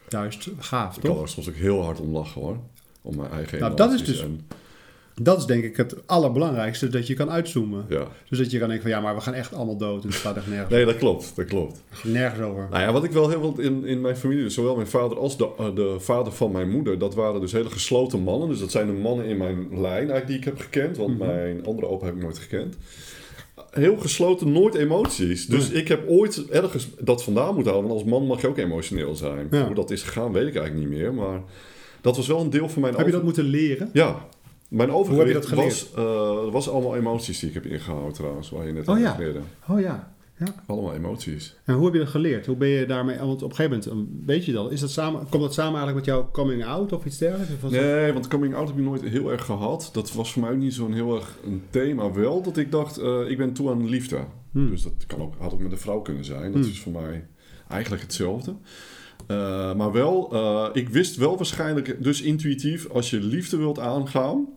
[0.08, 1.22] juist gaaf, Ik kan toch?
[1.22, 2.56] er soms ook heel hard om lachen hoor.
[3.02, 4.40] Om mijn eigen Nou, dat is dus- en-
[5.22, 7.84] Dat is denk ik het allerbelangrijkste, dat je kan uitzoomen.
[7.88, 8.06] ja.
[8.28, 10.02] Dus dat je kan denken van, ja, maar we gaan echt allemaal dood.
[10.02, 11.32] En het gaat echt nergens, Nee, dat klopt.
[11.36, 11.82] Dat klopt.
[12.04, 12.66] nergens over.
[12.70, 15.18] Nou ja, wat ik wel heel veel in, in mijn familie, dus zowel mijn vader
[15.18, 18.48] als de, eh, de vader van mijn moeder, dat waren dus hele gesloten mannen.
[18.48, 21.26] Dus dat zijn de mannen in mijn lijn eigenlijk die ik heb gekend, want Mhm.
[21.26, 22.76] mijn andere opa heb ik nooit gekend.
[23.70, 25.46] Heel gesloten, nooit emoties.
[25.46, 28.58] Dus ik heb ooit ergens dat vandaan moeten halen, want als man mag je ook
[28.58, 29.46] emotioneel zijn.
[29.50, 29.66] Ja.
[29.66, 31.40] Hoe dat is gegaan, weet ik eigenlijk niet meer, maar
[32.00, 33.90] dat was wel een deel van mijn Heb je dat moeten leren?
[33.92, 34.26] Ja.
[34.68, 38.12] Mijn Hoe heb je overgewicht dat was, eh, was allemaal emoties die ik heb ingehouden
[38.12, 39.16] trouwens, waar je net Oh aan ja.
[39.68, 40.16] Oh ja.
[40.66, 41.56] Allemaal emoties.
[41.64, 42.46] En hoe heb je dat geleerd?
[42.46, 43.18] Hoe ben je daarmee...
[43.18, 45.74] Want op een gegeven moment, um, weet je dan, is dat samen, komt dat samen
[45.80, 47.52] eigenlijk met jouw coming out of iets dergelijks?
[47.54, 49.90] Of dat- Nee, want coming out heb ik nooit heel erg gehad.
[49.92, 52.12] Dat was voor mij ook niet zo'n heel erg een thema.
[52.12, 54.18] Wel dat ik dacht, eh, ik ben toe aan liefde.
[54.52, 54.70] Hmm.
[54.70, 56.52] Dus dat kan ook, had ook met een vrouw kunnen zijn.
[56.52, 56.70] Dat Hmm.
[56.70, 57.26] is voor mij
[57.68, 58.54] eigenlijk hetzelfde.
[59.26, 64.48] Eh, maar wel, eh, ik wist wel waarschijnlijk, dus intuïtief, als je liefde wilt aangaan.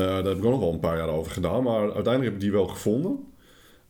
[0.00, 2.34] Eh, daar heb ik ook nog wel een paar jaar over gedaan, maar uiteindelijk heb
[2.34, 3.18] ik die wel gevonden.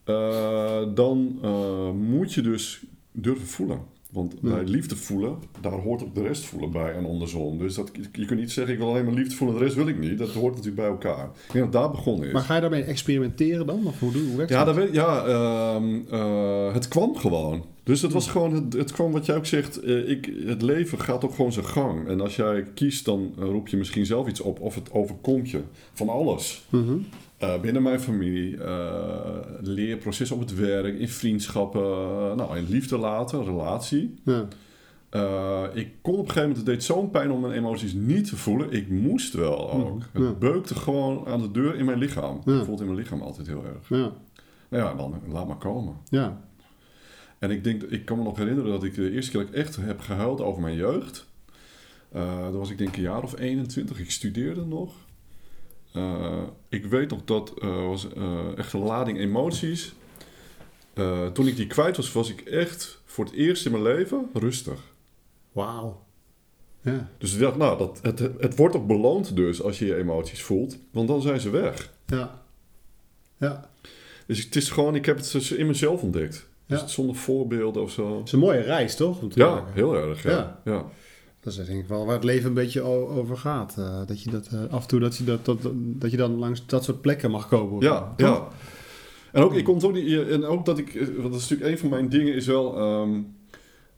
[0.04, 3.78] eh, dan eh, moet je dus durven voelen.
[4.12, 4.50] Want Ja.
[4.54, 7.58] bij liefde voelen, daar hoort ook de rest voelen bij en andersom.
[7.58, 9.88] Dus dat, je kunt niet zeggen, ik wil alleen maar liefde voelen, de rest wil
[9.88, 10.18] ik niet.
[10.18, 11.24] Dat hoort natuurlijk bij elkaar.
[11.46, 12.32] Ik denk dat daar begonnen is.
[12.32, 13.86] Maar ga je daarmee experimenteren dan?
[13.86, 14.74] Of hoe, doe- hoe werkt Ja, dat?
[14.74, 17.64] weet, ja ehm, eh, het kwam gewoon.
[17.90, 21.00] Dus het was gewoon, het, het kwam wat jij ook zegt, eh, ik, het leven
[21.00, 22.08] gaat ook gewoon zijn gang.
[22.08, 25.60] En als jij kiest, dan roep je misschien zelf iets op of het overkomt je.
[25.92, 26.64] Van alles.
[26.68, 26.96] Mhm.
[27.36, 31.80] Eh, binnen mijn familie, eh leerproces op het werk, in vriendschappen,
[32.36, 34.14] nou, in liefde later, relatie.
[34.24, 34.48] Ja.
[35.74, 38.36] Ik kon op een gegeven moment, het deed zo'n pijn om mijn emoties niet te
[38.36, 38.72] voelen.
[38.72, 40.02] Ik moest wel ook.
[40.12, 40.20] Ja.
[40.20, 42.40] Het beukte gewoon aan de deur in mijn lichaam.
[42.44, 42.58] Ja.
[42.58, 43.88] Ik voelde in mijn lichaam altijd heel erg.
[43.88, 44.12] Ja.
[44.68, 45.94] Nou ja, dan laat maar komen.
[46.08, 46.40] Ja.
[47.40, 49.54] En ik denk, ik kan me nog herinneren dat ik de eerste keer dat ik
[49.54, 51.26] echt heb gehuild over mijn jeugd.
[52.14, 54.00] Uh, dat was ik denk een jaar of 21.
[54.00, 54.94] Ik studeerde nog.
[55.96, 58.08] Uh, ik weet nog dat uh, was
[58.56, 59.94] echt een lading emoties.
[61.32, 64.80] Toen ik die kwijt was, was ik echt voor het eerst in mijn leven rustig.
[65.52, 66.04] Wauw.
[66.82, 67.10] Ja.
[67.18, 70.42] Dus ik dacht, nou, dat, het, het wordt ook beloond dus als je je emoties
[70.42, 70.78] voelt.
[70.90, 71.92] Want dan zijn ze weg.
[72.06, 72.42] Ja.
[73.36, 73.70] Ja.
[74.26, 76.49] Dus het is gewoon, ik heb het in mezelf ontdekt.
[76.70, 76.86] Dus Ja.
[76.86, 78.16] zonder voorbeelden of zo.
[78.18, 79.18] Het is een mooie reis, toch?
[79.34, 80.22] Ja, heel erg.
[80.22, 80.30] Ja.
[80.30, 80.60] Ja.
[80.64, 80.84] ja.
[81.40, 83.74] Dat is denk ik wel waar het leven een beetje over gaat.
[83.78, 86.38] Eh, dat je dat eh, af en toe dat je, dat, dat, dat je dan
[86.38, 87.80] langs dat soort plekken mag komen.
[87.80, 88.28] Ja, toch?
[88.28, 88.48] ja.
[89.32, 91.88] En ook, ik kom niet, en ook dat ik, want dat is natuurlijk een van
[91.88, 93.20] mijn dingen is wel, ehm,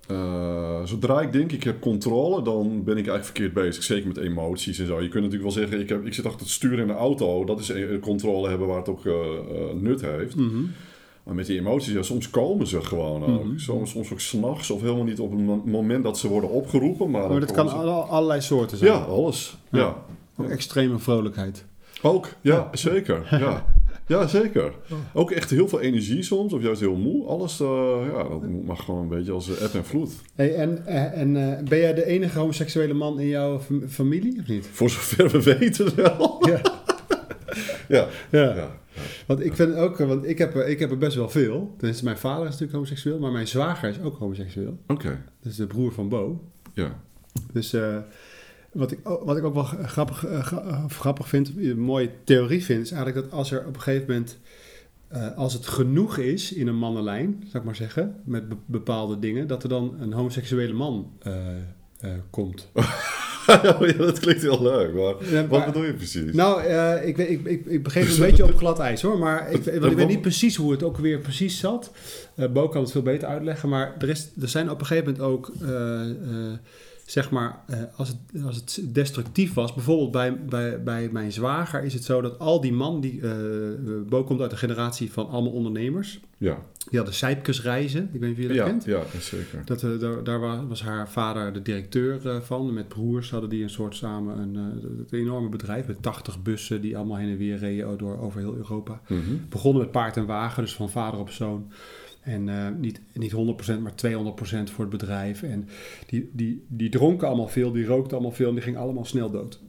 [0.07, 3.83] eh, zodra ik denk ik heb controle, dan ben ik eigenlijk verkeerd bezig.
[3.83, 5.01] Zeker met emoties en zo.
[5.01, 7.45] Je kunt natuurlijk wel zeggen, ik, heb, ik zit achter het stuur in een auto,
[7.45, 10.37] dat is controle hebben waar het ook eh, eh, nut heeft.
[10.37, 10.65] Mhm.
[11.25, 13.45] Maar met die emoties, ja, soms komen ze gewoon ook.
[13.45, 13.59] Mhm.
[13.59, 17.11] soms, soms ook s'nachts of helemaal niet op het mo- moment dat ze worden opgeroepen.
[17.11, 18.93] Maar, dat kan ze- allerlei soorten zijn.
[18.93, 19.59] Ja, alles.
[19.71, 19.79] Ja.
[19.79, 19.97] Ja.
[20.37, 21.65] Ook extreme vrolijkheid.
[22.03, 23.27] Ook, ja, zeker.
[23.41, 23.65] Ja.
[24.07, 24.73] Ja, zeker.
[25.15, 27.27] Ook echt heel veel energie soms, of juist heel moe.
[27.27, 27.69] Alles, uh,
[28.13, 30.11] ja, dat mag gewoon een beetje als eb en vloed.
[30.35, 34.69] Hey, en en uh, ben jij de enige homoseksuele man in jouw familie, of niet?
[34.73, 36.47] Voor zover we weten wel.
[36.49, 36.61] Ja.
[37.97, 38.09] ja.
[38.31, 38.81] ja.
[39.27, 41.75] Want ik vind ook, want ik heb, ik heb er best wel veel.
[41.79, 44.79] Dus mijn vader is natuurlijk homoseksueel, maar mijn zwager is ook homoseksueel.
[44.87, 44.93] Oké.
[44.93, 45.19] Okay.
[45.43, 46.45] Is de broer van Bo.
[46.75, 47.01] Ja.
[47.53, 47.97] Dus uh,
[48.73, 52.91] wat, ik, wat ik ook wel grappig, uh, grappig vind, een mooie theorie vind, is
[52.91, 54.39] eigenlijk dat als er op een gegeven moment,
[55.13, 59.19] uh, als het genoeg is in een mannenlijn, zou ik maar zeggen, met be bepaalde
[59.19, 61.13] dingen, dat er dan een homoseksuele man
[62.31, 62.71] komt.
[63.81, 66.33] ja, dat klinkt heel leuk, maar, wat bedoel je precies?
[66.33, 69.67] Nou, uh, ik, ik, ik, ik begreep een beetje op glad ijs hoor, maar ik,
[69.67, 71.93] ik weet niet precies hoe het ook weer precies zat.
[72.37, 75.13] Uh, Bo kan het veel beter uitleggen, maar er, is, er zijn op een gegeven
[75.13, 75.53] moment ook...
[75.63, 76.53] Uh,
[77.07, 77.65] zeg maar,
[77.97, 82.21] als, het, als het destructief was, bijvoorbeeld bij, bij, bij mijn zwager is het zo
[82.21, 83.21] dat al die man, die,
[84.09, 86.21] Bo komt uit een generatie van allemaal ondernemers.
[86.39, 86.59] Ja.
[86.89, 88.85] Die hadden Zijpkesreizen, ik weet niet of je dat ja, kent.
[88.85, 89.63] Ja, zeker.
[89.65, 92.73] Dat, uh, daar, daar was haar vader de directeur van.
[92.73, 96.97] Met broers hadden die een soort samen een, een enorme bedrijf met 80 bussen die
[96.97, 99.01] allemaal heen en weer reden door, over heel Europa.
[99.09, 99.47] Mm -hmm.
[99.49, 101.73] Begonnen met paard en wagen, dus van vader op zoon.
[102.23, 103.37] En uh, niet, niet 100%,
[103.81, 105.43] maar 200% voor het bedrijf.
[105.43, 105.69] En
[106.07, 109.31] die, die, die dronken allemaal veel, die rookten allemaal veel en die gingen allemaal snel
[109.31, 109.61] dood.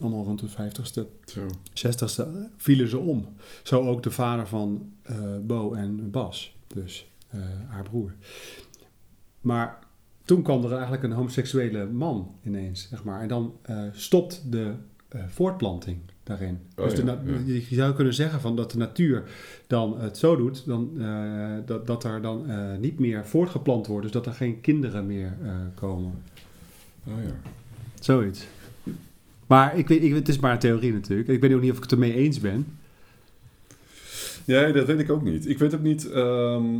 [0.00, 1.46] Allemaal rond de 50ste, Zo.
[1.74, 3.28] 60ste vielen ze om.
[3.62, 8.14] Zo ook de vader van uh, Bo en Bas, dus uh, haar broer.
[9.40, 9.78] Maar
[10.24, 13.20] toen kwam er eigenlijk een homoseksuele man ineens, zeg maar.
[13.20, 13.56] En dan
[13.92, 14.74] stopt de
[15.28, 16.58] voortplanting daarin.
[16.76, 17.38] Oh, dus de ja, ja.
[17.46, 19.22] je zou kunnen zeggen van dat de natuur
[19.66, 20.90] dan het zo doet, dan,
[21.66, 22.46] dat, dat er dan
[22.80, 24.02] niet meer voortgeplant wordt.
[24.02, 25.36] Dus dat er geen kinderen meer
[25.74, 26.22] komen.
[27.06, 27.50] Oh ja.
[28.00, 28.46] Zoiets.
[29.50, 31.28] Maar ik weet, ik, het is maar een theorie natuurlijk.
[31.28, 32.66] Ik weet ook niet of ik het ermee eens ben.
[34.44, 35.48] Nee, dat weet ik ook niet.
[35.48, 36.10] Ik weet ook niet.
[36.14, 36.76] Um,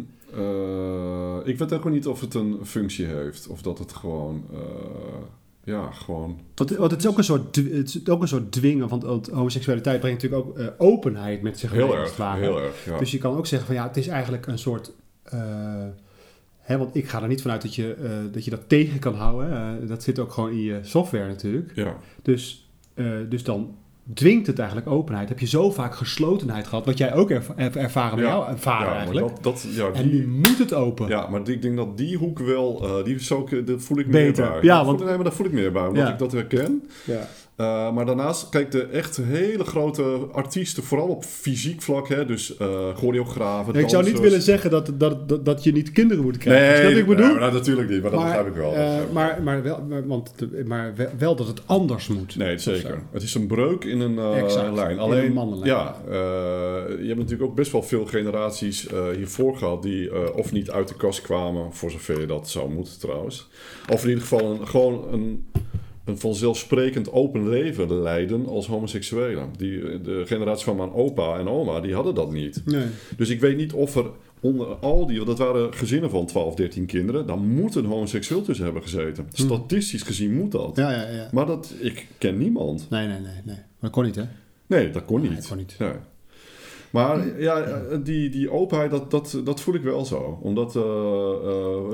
[1.44, 3.46] ik weet ook niet of het een functie heeft.
[3.46, 4.44] Of dat het gewoon
[5.64, 6.38] ja, gewoon.
[6.54, 9.28] Want, want het is ook een soort, het is ook een soort dwingen, want, want
[9.28, 11.84] homoseksualiteit brengt natuurlijk ook uh, openheid met zich mee.
[11.84, 12.84] Heel erg, heel erg.
[12.84, 12.98] Ja.
[12.98, 14.92] Dus je kan ook zeggen van ja, het is eigenlijk een soort.
[16.70, 19.14] Hè, want ik ga er niet vanuit dat je, uh, dat je dat tegen kan
[19.14, 19.86] houden.
[19.88, 21.72] dat zit ook gewoon in je software natuurlijk.
[21.74, 21.96] Ja.
[22.22, 22.70] Dus,
[23.28, 23.74] dus dan
[24.14, 25.28] dwingt het eigenlijk openheid.
[25.28, 28.30] Heb je zo vaak geslotenheid gehad, wat jij ook erv ervaren bij ja.
[28.30, 29.26] jou vader ja, eigenlijk.
[29.26, 31.08] Dat, dat, ja, en nu moet het open.
[31.08, 34.44] Ja, maar ik denk dat die hoek wel, die is ook, dat voel ik Beter.
[34.44, 34.62] meer bij.
[34.62, 36.82] Ja, want, voel, nee, maar dat voel ik meer bij, omdat ik dat herken.
[37.04, 37.28] Ja.
[37.60, 40.02] Uh, maar daarnaast, kijk, de echt hele grote
[40.32, 44.92] artiesten, vooral op fysiek vlak, hè, dus uh, choreografen, Ik zou niet willen zeggen dat,
[44.94, 46.82] dat, dat, dat je niet kinderen moet krijgen.
[46.82, 47.34] Nee, dat ik bedoel?
[47.34, 48.74] nou, natuurlijk niet, maar dat begrijp ik wel.
[48.74, 50.32] Uh, maar, maar, wel, maar, want,
[50.64, 52.36] maar wel dat het anders moet.
[52.36, 53.02] Nee, zeker.
[53.12, 54.98] Het is een breuk in een uh, lijn.
[54.98, 60.34] Alleen, in een ja, je hebt natuurlijk ook best wel veel generaties hiervoor gehad die
[60.34, 63.48] of niet uit de kast kwamen, voor zover je dat zou moeten trouwens.
[63.88, 65.44] Of in ieder geval een, gewoon een
[66.10, 69.48] een vanzelfsprekend open leven leiden als homoseksuelen.
[69.56, 72.62] Die, de generatie van mijn opa en oma, die hadden dat niet.
[72.64, 72.86] Nee.
[73.16, 76.86] Dus ik weet niet of er onder al die, dat waren gezinnen van 12, 13
[76.86, 79.28] kinderen, dan moet een homoseksueel tussen hebben gezeten.
[79.34, 79.42] Hm.
[79.42, 80.76] Statistisch gezien moet dat.
[80.76, 81.28] Ja, ja, ja.
[81.32, 82.86] Maar dat, ik ken niemand.
[82.90, 83.40] Nee, nee, nee.
[83.44, 83.56] nee.
[83.56, 84.24] Maar dat kon niet, hè?
[84.66, 85.30] Nee, dat kon niet.
[85.30, 85.74] Nee, dat kon niet.
[85.78, 85.92] Nee.
[86.90, 90.38] Maar ja, die, die openheid, dat, dat, dat voel ik wel zo.
[90.42, 90.88] Omdat, uh, uh,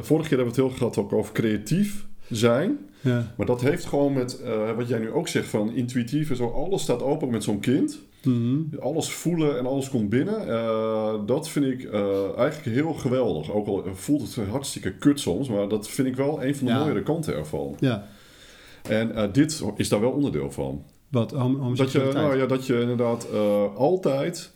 [0.01, 2.79] vorige keer hebben we het heel gehad ook over creatief zijn.
[3.01, 3.33] Ja.
[3.37, 6.49] Maar dat heeft gewoon met, uh, wat jij nu ook zegt, van intuïtief en zo.
[6.49, 8.01] Alles staat open met zo'n kind.
[8.22, 8.79] Mm -hmm.
[8.81, 10.49] Alles voelen en alles komt binnen.
[10.49, 13.53] Uh, dat vind ik uh, eigenlijk heel geweldig.
[13.53, 15.49] Ook al voelt het hartstikke kut soms.
[15.49, 16.79] Maar dat vind ik wel een van de Ja.
[16.79, 17.77] mooiere kanten ervan.
[17.81, 18.07] Ja.
[18.89, 20.85] En dit is daar wel onderdeel van.
[21.11, 21.31] Wat,
[21.74, 23.29] Dat je, nou ja, dat je inderdaad
[23.74, 24.53] altijd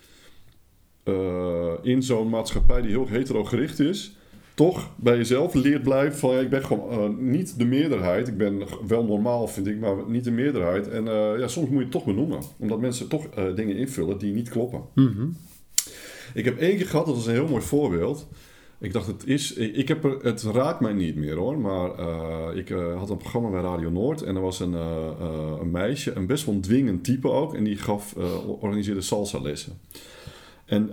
[1.83, 4.17] in zo'n maatschappij die heel hetero-gericht is,
[4.55, 8.29] toch bij jezelf leert blijven van ja, ik ben gewoon uh, niet de meerderheid.
[8.29, 10.89] Ik ben wel normaal, vind ik, maar niet de meerderheid.
[10.89, 14.33] En uh, ja, soms moet je het toch benoemen, omdat mensen toch dingen invullen die
[14.33, 14.83] niet kloppen.
[14.95, 15.37] Mm -hmm.
[16.35, 18.29] Ik heb één keer gehad, dat was een heel mooi voorbeeld.
[18.79, 19.53] Ik dacht, het is.
[19.53, 21.59] Ik heb er, het raakt mij niet meer hoor.
[21.59, 21.91] Maar
[22.57, 24.23] ik had een programma bij Radio Noord.
[24.23, 24.73] En er was een,
[25.61, 27.55] een meisje, een best wel dwingend type ook.
[27.55, 28.15] En die gaf,
[28.61, 29.81] organiseerde salsa lessen.
[30.71, 30.91] En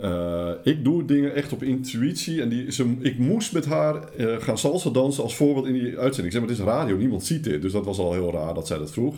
[0.64, 2.42] ik doe dingen echt op intuïtie.
[2.42, 6.26] En die, ze, ik moest met haar gaan salsa dansen als voorbeeld in die uitzending.
[6.26, 7.62] Ik zeg, maar het is radio, niemand ziet dit.
[7.62, 9.16] Dus dat was al heel raar dat zij dat vroeg.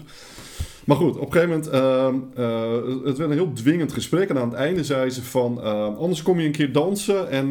[0.86, 4.30] Maar goed, op een gegeven moment, uh, uh, het werd een heel dwingend gesprek.
[4.30, 7.30] En aan het einde zei ze van, uh, anders kom je een keer dansen.
[7.30, 7.48] En,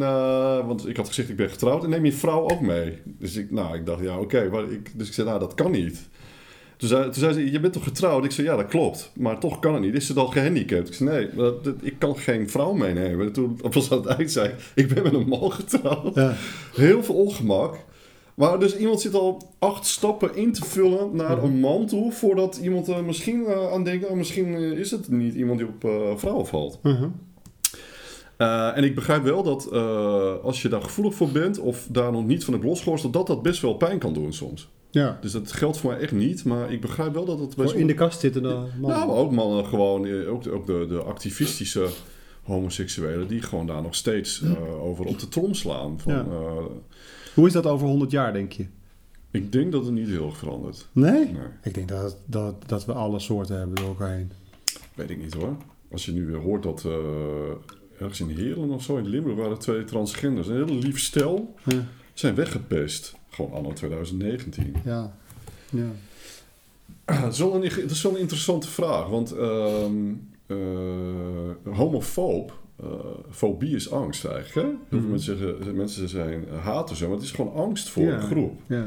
[0.67, 1.83] want ik had gezegd, ik ben getrouwd.
[1.83, 2.97] En neem je vrouw ook mee.
[3.05, 4.49] Dus ik, nou, ik dacht, ja, oké.
[4.49, 6.09] Okay, dus ik zei, nou, dat kan niet.
[6.79, 8.25] Toen zei, toen zei ze, je bent toch getrouwd?
[8.25, 9.11] Ik zei, ja, dat klopt.
[9.15, 9.93] Maar toch kan het niet.
[9.93, 10.87] Is ze dan gehandicapt?
[10.87, 13.25] Ik zei, nee, dat, dat- ik kan geen vrouw meenemen.
[13.25, 16.15] En toen was aan het eind zei ik, ik ben met een man getrouwd.
[16.15, 16.35] Ja.
[16.75, 17.75] Heel veel ongemak.
[18.35, 22.11] Maar dus iemand zit al acht stappen in te vullen naar een man toe...
[22.11, 24.07] voordat iemand er misschien eh, aan denkt...
[24.07, 26.79] oh, misschien eh, is het niet iemand die op eh, vrouwen valt.
[26.83, 27.09] Uh-huh.
[28.37, 31.59] Eh, en ik begrijp wel dat eh, als je daar gevoelig voor bent...
[31.59, 33.13] of daar nog niet van hebt losgeworsteld...
[33.13, 34.69] dat dat best wel pijn kan doen soms.
[34.91, 35.17] Ja.
[35.21, 36.43] Dus dat geldt voor mij echt niet.
[36.45, 38.89] Maar ik begrijp wel dat het best in de kast zitten dan man.
[38.91, 40.05] Nou, ook mannen gewoon...
[40.05, 41.87] eh, ook, de- ook de, de activistische
[42.43, 43.27] homoseksuelen...
[43.27, 45.99] die gewoon daar nog steeds eh, over op de trom slaan.
[45.99, 46.19] Van, Ja.
[46.29, 46.65] eh,
[47.33, 48.65] Hoe is dat over 100 jaar, denk je?
[49.31, 50.87] ik denk dat het niet heel erg verandert.
[50.91, 51.11] Nee?
[51.25, 51.33] Nee,
[51.63, 54.31] Ik denk dat, dat, dat we alle soorten hebben door elkaar heen.
[54.95, 55.57] weet ik niet hoor.
[55.91, 56.85] Als je nu weer hoort dat...
[57.99, 59.37] ergens in Heerlen of zo, in Limburg...
[59.37, 60.47] waren twee transgenders.
[60.47, 61.55] Een hele lief stel...
[61.65, 61.85] Ja.
[62.13, 63.15] zijn weggepest.
[63.29, 64.75] Gewoon anno 2019.
[64.85, 65.11] Ja.
[65.69, 65.87] ja.
[67.05, 69.07] Dat is wel een, dat is wel een interessante vraag.
[69.07, 69.85] Want eh,
[71.63, 72.85] homofoob, eh,
[73.31, 74.55] fobie is angst eigenlijk.
[74.55, 74.61] Hè?
[74.61, 75.09] Heel veel Mhm.
[75.09, 78.13] mensen, zeggen, mensen zijn haten zo, maar het is gewoon angst voor Ja.
[78.13, 78.59] een groep.
[78.67, 78.85] ja.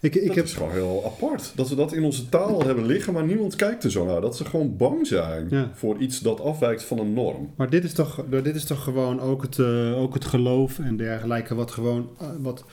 [0.00, 0.44] Ik, ik dat heb...
[0.44, 1.52] is gewoon heel apart.
[1.56, 4.20] Dat we dat in onze taal hebben liggen, maar niemand kijkt er zo naar.
[4.20, 5.70] Dat ze gewoon bang zijn Ja.
[5.74, 7.50] voor iets dat afwijkt van een norm.
[7.56, 10.96] Maar dit is toch, dit is toch gewoon ook het, eh, ook het geloof en
[10.96, 12.64] dergelijke, wat gewoon, eh, wat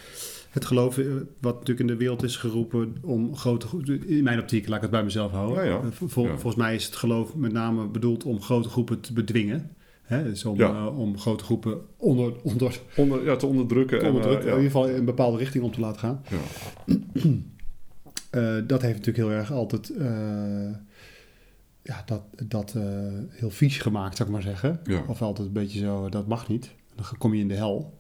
[0.50, 1.06] het geloof, eh,
[1.42, 4.82] wat natuurlijk in de wereld is geroepen om grote, gro- in mijn optiek, laat ik
[4.82, 5.64] het bij mezelf houden.
[5.66, 5.80] Ja, ja.
[5.80, 6.30] Eh, vol- Ja.
[6.32, 9.72] Volgens mij is het geloof met name bedoeld om grote groepen te bedwingen.
[10.02, 10.24] Hè?
[10.24, 14.00] Dus om, eh, om grote groepen onder, onder, Onder, ja, te onderdrukken.
[14.00, 16.22] te en, in ieder geval in een bepaalde richting om te laten gaan.
[16.30, 16.38] Ja.
[18.68, 19.94] Dat heeft natuurlijk heel erg altijd
[21.82, 22.76] ja, dat, dat
[23.30, 24.80] heel vies gemaakt, zou ik maar zeggen.
[25.08, 26.72] Of altijd een beetje zo, dat mag niet.
[26.96, 27.99] Dan kom je in de hel.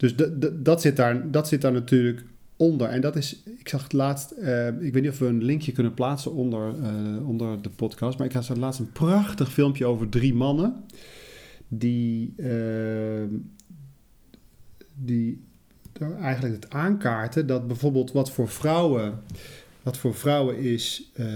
[0.00, 0.14] Dus
[0.52, 2.24] dat, zit daar, dat zit daar natuurlijk
[2.56, 2.88] onder.
[2.88, 5.72] En dat is, ik zag het laatst, eh, ik weet niet of we een linkje
[5.72, 8.18] kunnen plaatsen onder, eh, onder de podcast.
[8.18, 10.84] Maar ik had laatst een prachtig filmpje over drie mannen.
[11.68, 13.24] Die, eh,
[14.94, 15.44] die
[16.20, 19.18] eigenlijk het aankaarten dat bijvoorbeeld wat voor vrouwen,
[19.82, 21.26] wat voor vrouwen is eh,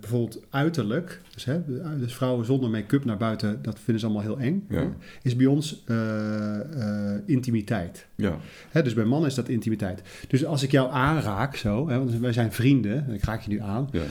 [0.00, 1.60] bijvoorbeeld uiterlijk, dus, hè,
[1.98, 4.92] dus vrouwen zonder make-up naar buiten, dat vinden ze allemaal heel eng, Ja.
[5.22, 8.06] is bij ons eh, eh, intimiteit.
[8.14, 8.38] Ja.
[8.70, 10.02] Hè, dus bij mannen is dat intimiteit.
[10.28, 13.50] Dus als ik jou aanraak zo, hè, want wij zijn vrienden, en ik raak je
[13.50, 14.02] nu aan, Ja.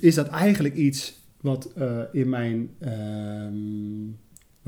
[0.00, 1.70] is dat eigenlijk iets wat
[2.12, 2.68] in mijn.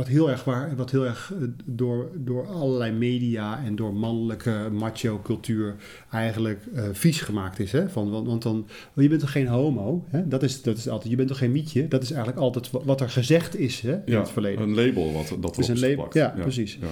[0.00, 4.68] Wat heel erg waar, wat heel erg eh, door, door allerlei media en door mannelijke
[4.72, 5.74] macho cultuur
[6.10, 7.72] eigenlijk eh, vies gemaakt is.
[7.72, 7.88] Hè?
[7.88, 10.04] Van, want, want dan, je bent toch geen homo?
[10.08, 10.28] Hè?
[10.28, 11.88] Dat, is, dat is altijd, je bent toch geen mietje?
[11.88, 14.62] Dat is eigenlijk altijd wa- wat er gezegd is hè, in Ja, het verleden.
[14.62, 16.78] Een label wat dat is wordt een label, ja, precies.
[16.80, 16.86] Ja.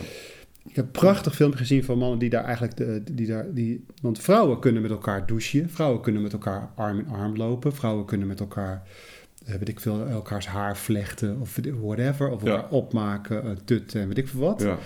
[0.68, 2.76] Ik heb een prachtig filmpje gezien van mannen die daar eigenlijk...
[2.76, 5.70] De, die daar, die, want vrouwen kunnen met elkaar douchen.
[5.70, 7.74] Vrouwen kunnen met elkaar arm in arm lopen.
[7.74, 8.82] Vrouwen kunnen met elkaar,
[9.58, 12.30] weet ik veel, elkaars haar vlechten of whatever.
[12.30, 12.50] Of Ja.
[12.50, 14.62] elkaar opmaken, eh, tutten en weet ik veel wat.
[14.62, 14.78] Ja.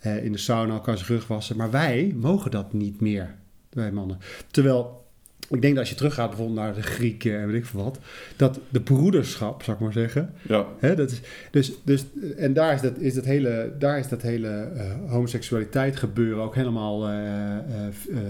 [0.00, 1.56] Eh, in de sauna elkaars rug wassen.
[1.56, 3.34] Maar wij mogen dat niet meer,
[3.70, 4.18] wij mannen.
[4.50, 5.02] Terwijl...
[5.50, 7.98] Ik denk dat als je teruggaat bijvoorbeeld naar de Grieken en weet ik veel wat,
[8.36, 10.66] dat de broederschap, zou ik maar zeggen, Ja.
[10.78, 12.04] Hè, dat is, dus, dus,
[12.36, 16.54] en daar is dat, is dat hele, daar is dat hele eh, homoseksualiteit gebeuren ook
[16.54, 18.20] helemaal, eh, eh, eh,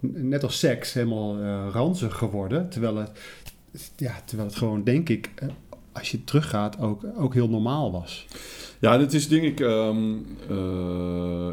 [0.00, 2.68] net als seks, helemaal eh, ranzig geworden.
[2.68, 3.10] Terwijl het,
[3.96, 5.48] ja, terwijl het gewoon, denk ik, eh,
[5.92, 8.26] als je teruggaat, ook, ook heel normaal was.
[8.80, 9.96] Ja, het is denk ik eh,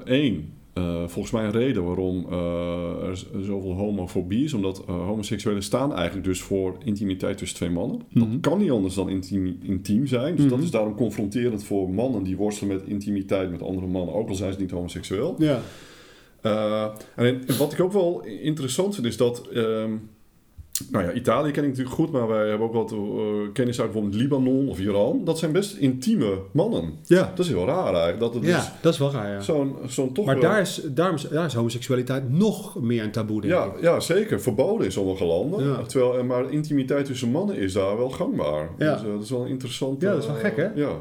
[0.05, 0.53] één.
[0.73, 4.53] eh, volgens mij een reden waarom eh, er zoveel homofobie is.
[4.53, 8.01] Omdat homoseksuelen staan eigenlijk dus voor intimiteit tussen twee mannen.
[8.09, 8.31] Mhm.
[8.31, 10.35] Dat kan niet anders dan intiem, intiem zijn.
[10.35, 10.63] Dus dat Mhm.
[10.63, 14.15] is daarom confronterend voor mannen die worstelen met intimiteit met andere mannen.
[14.15, 15.35] Ook al zijn ze niet homoseksueel.
[15.37, 15.61] Ja.
[17.15, 19.47] En wat ik ook wel interessant vind is dat...
[19.47, 19.91] ehm,
[20.91, 22.97] nou ja, Italië ken ik natuurlijk goed, maar wij hebben ook wat eh,
[23.53, 25.21] kennis uit bijvoorbeeld Libanon of Iran.
[25.23, 26.93] Dat zijn best intieme mannen.
[27.03, 27.31] Ja.
[27.35, 28.19] Dat is heel raar eigenlijk.
[28.19, 29.41] Dat het dus ja, dat is wel raar, ja.
[29.41, 33.41] zo'n zo'n toch Maar daar is, daarom is, daar is homoseksualiteit nog meer een taboe,
[33.41, 33.81] denk ja, ik.
[33.81, 34.41] ja, zeker.
[34.41, 35.67] Verboden in sommige landen.
[35.67, 35.81] Ja.
[35.81, 38.69] Terwijl, eh, maar intimiteit tussen mannen is daar wel gangbaar.
[38.77, 38.93] Ja.
[38.93, 40.01] Dus, eh, dat is wel interessant.
[40.01, 40.67] Ja, dat is wel gek, hè?
[40.75, 40.91] Ja.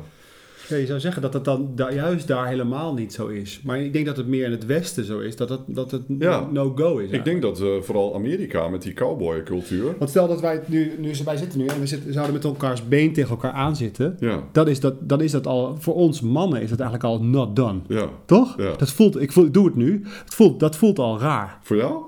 [0.68, 3.60] Ja, je zou zeggen dat het dan da- juist daar helemaal niet zo is.
[3.64, 6.02] Maar ik denk dat het meer in het Westen zo is, dat het, dat het
[6.18, 6.48] Ja.
[6.52, 7.10] no-go is.
[7.10, 9.94] Ik denk dat eh, vooral Amerika met die cowboy-cultuur...
[9.98, 12.88] Want stel dat wij nu, nu wij zitten nu en we zitten, zouden met elkaars
[12.88, 14.16] been tegen elkaar aanzitten.
[14.20, 17.22] Ja, Dan is, dat, dan is dat al, voor ons mannen is dat eigenlijk al
[17.24, 17.80] not done.
[17.88, 18.08] ja.
[18.26, 18.54] Toch?
[18.58, 18.76] Ja.
[18.76, 20.00] Dat voelt, ik, voel, ik doe het nu.
[20.24, 21.58] Het voelt, dat voelt al raar.
[21.62, 22.02] Voor jou?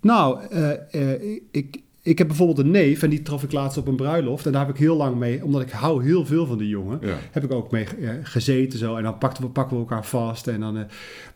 [0.00, 0.70] Nou, eh,
[1.12, 4.46] eh, ik, ik heb bijvoorbeeld een neef en die trof ik laatst op een bruiloft.
[4.46, 6.98] En daar heb ik heel lang mee, omdat ik hou heel veel van die jongen,
[7.02, 7.14] Ja.
[7.30, 8.96] heb ik ook mee eh, gezeten zo.
[8.96, 10.76] En dan pakten we, pakken we elkaar vast en dan...
[10.76, 10.82] eh,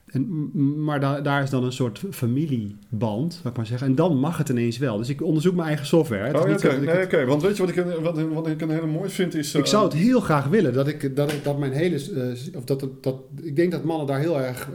[0.09, 0.51] en,
[0.85, 3.87] maar da- daar is dan een soort familieband, zou ik maar zeggen.
[3.89, 4.97] En dan mag het ineens wel.
[4.97, 6.35] Dus ik onderzoek mijn eigen software.
[6.35, 6.81] Oh, oké.
[7.17, 7.27] Nee.
[7.27, 9.55] Want weet je wat ik, een- wat, wat ik een hele mooi vind is...
[9.55, 11.97] Ik eh, zou het heel graag willen dat ik dat, ik, dat mijn hele.
[12.57, 14.69] of dat, dat, ik denk dat mannen daar heel erg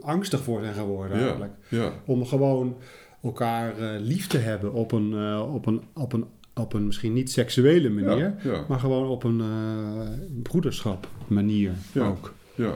[0.00, 1.16] angstig voor zijn geworden.
[1.18, 1.52] Ja, Eigenlijk.
[1.68, 1.92] ja.
[2.06, 2.76] Om gewoon
[3.24, 7.12] elkaar eh, lief te hebben op een, eh, op, een, op, een, op een misschien
[7.12, 8.18] niet seksuele manier.
[8.18, 10.08] Ja, ja, Maar gewoon op een eh,
[10.42, 12.06] broederschap manier Ja.
[12.08, 12.34] ook.
[12.54, 12.74] ja.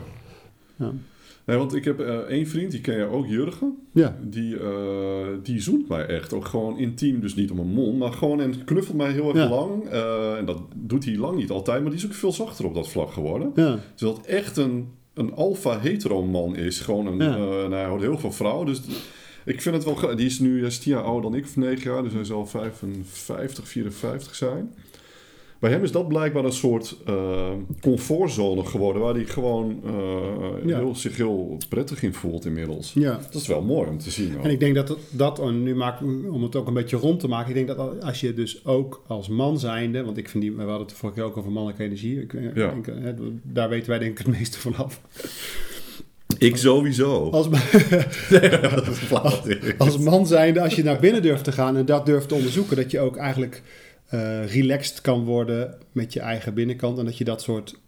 [1.44, 3.78] Nee, want ik heb eh, één vriend, die ken je ook, Jurgen.
[3.92, 4.16] Ja.
[4.22, 6.32] Die, eh, die zoent mij echt.
[6.32, 7.98] Ook gewoon intiem, dus niet om een mond.
[7.98, 9.84] Maar gewoon en knuffelt mij heel erg lang.
[10.38, 11.80] En dat doet hij lang niet altijd.
[11.82, 13.52] Maar die is ook veel zachter op dat vlak geworden.
[13.54, 13.78] Ja.
[13.94, 16.80] Terwijl het echt een, een alfa-hetero man is.
[16.80, 17.62] Gewoon een, Ja.
[17.64, 18.66] en hij houdt heel veel vrouwen.
[18.66, 18.80] Dus
[19.48, 19.94] ik vind het wel...
[19.94, 22.02] ge- Die is nu is tien jaar ouder dan ik, of negen jaar.
[22.02, 24.74] Dus hij zal 55, 54 zijn.
[25.60, 29.02] Bij hem is dat blijkbaar een soort eh, comfortzone geworden.
[29.02, 30.76] Waar hij gewoon eh, Ja.
[30.78, 32.92] heel, zich heel prettig in voelt inmiddels.
[32.94, 33.12] ja.
[33.30, 34.32] Dat is wel mooi om te zien.
[34.34, 34.44] hoor.
[34.44, 37.20] En ik denk dat dat, dat en nu maak, om het ook een beetje rond
[37.20, 40.42] te maken, ik denk dat als je dus ook als man zijnde, want ik vind
[40.42, 42.70] die, we hadden het vorige keer ook over mannelijke energie, ik, eh, Ja.
[42.70, 42.86] denk,
[43.42, 45.00] daar weten wij denk ik het meeste van af.
[46.38, 47.30] Ik sowieso.
[47.30, 47.48] Als,
[49.78, 52.76] als man zijnde, als je naar binnen durft te gaan en dat durft te onderzoeken,
[52.76, 53.62] dat je ook eigenlijk
[54.08, 57.80] eh, relaxed kan worden met je eigen binnenkant en dat je dat soort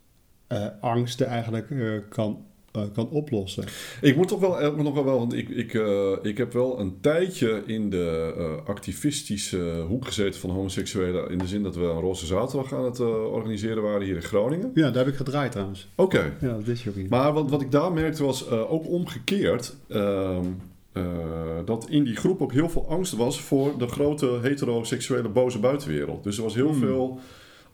[0.47, 2.47] eh, angsten eigenlijk eh, kan,
[2.93, 3.65] kan oplossen.
[4.01, 6.97] Ik moet toch wel, eh, nog wel, want ik, ik, eh, ik heb wel een
[7.01, 11.31] tijdje in de eh, activistische hoek gezeten van homoseksuelen.
[11.31, 14.23] In de zin dat we een Roze Zaterdag aan het eh, organiseren waren hier in
[14.23, 14.71] Groningen.
[14.75, 15.89] Ja, daar heb ik gedraaid trouwens.
[15.95, 16.33] Oké.
[16.41, 17.11] Ja, dat is ook niet.
[17.11, 19.77] Maar wat, wat ik daar merkte was eh, ook omgekeerd.
[19.89, 20.45] ehm,
[20.93, 21.03] eh,
[21.65, 26.25] dat in die groep ook heel veel angst was voor de grote heteroseksuele boze buitenwereld.
[26.25, 26.79] Dus er was heel Hmm.
[26.79, 27.19] veel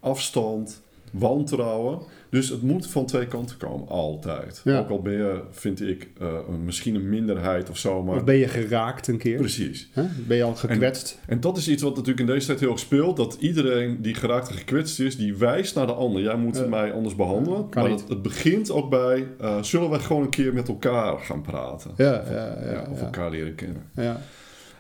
[0.01, 0.83] afstand,
[1.13, 1.99] wantrouwen.
[2.37, 4.61] Dus het moet van twee kanten komen, altijd.
[4.65, 4.79] Ja.
[4.79, 8.03] Ook al ben je, vind ik, eh, een- misschien een minderheid of zo.
[8.03, 9.37] Maar Of ben je geraakt een keer?
[9.37, 9.89] Precies.
[10.27, 11.19] Ben je al gekwetst?
[11.27, 13.17] En dat is iets wat natuurlijk in deze tijd heel erg speelt.
[13.17, 16.23] Dat iedereen die geraakt en gekwetst is, die wijst naar de ander.
[16.23, 17.67] Jij moet mij anders behandelen.
[17.75, 21.43] Maar het, het begint ook bij, eh, zullen we gewoon een keer met elkaar gaan
[21.43, 21.91] praten?
[21.97, 22.71] Ja, ja, ja.
[22.73, 23.83] Ja, of elkaar leren kennen.
[23.95, 24.21] Ja.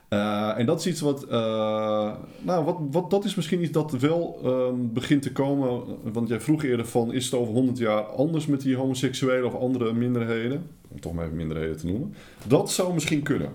[0.09, 3.91] Eh, en dat is iets wat, eh, nou, wat, wat, dat is misschien iets dat
[3.93, 5.83] wel ehm, begint te komen.
[6.13, 9.55] Want jij vroeg eerder van, is het over 100 jaar anders met die homoseksuelen of
[9.61, 10.67] andere minderheden?
[10.89, 12.15] Om toch maar even minderheden te noemen.
[12.47, 13.51] Dat zou misschien kunnen.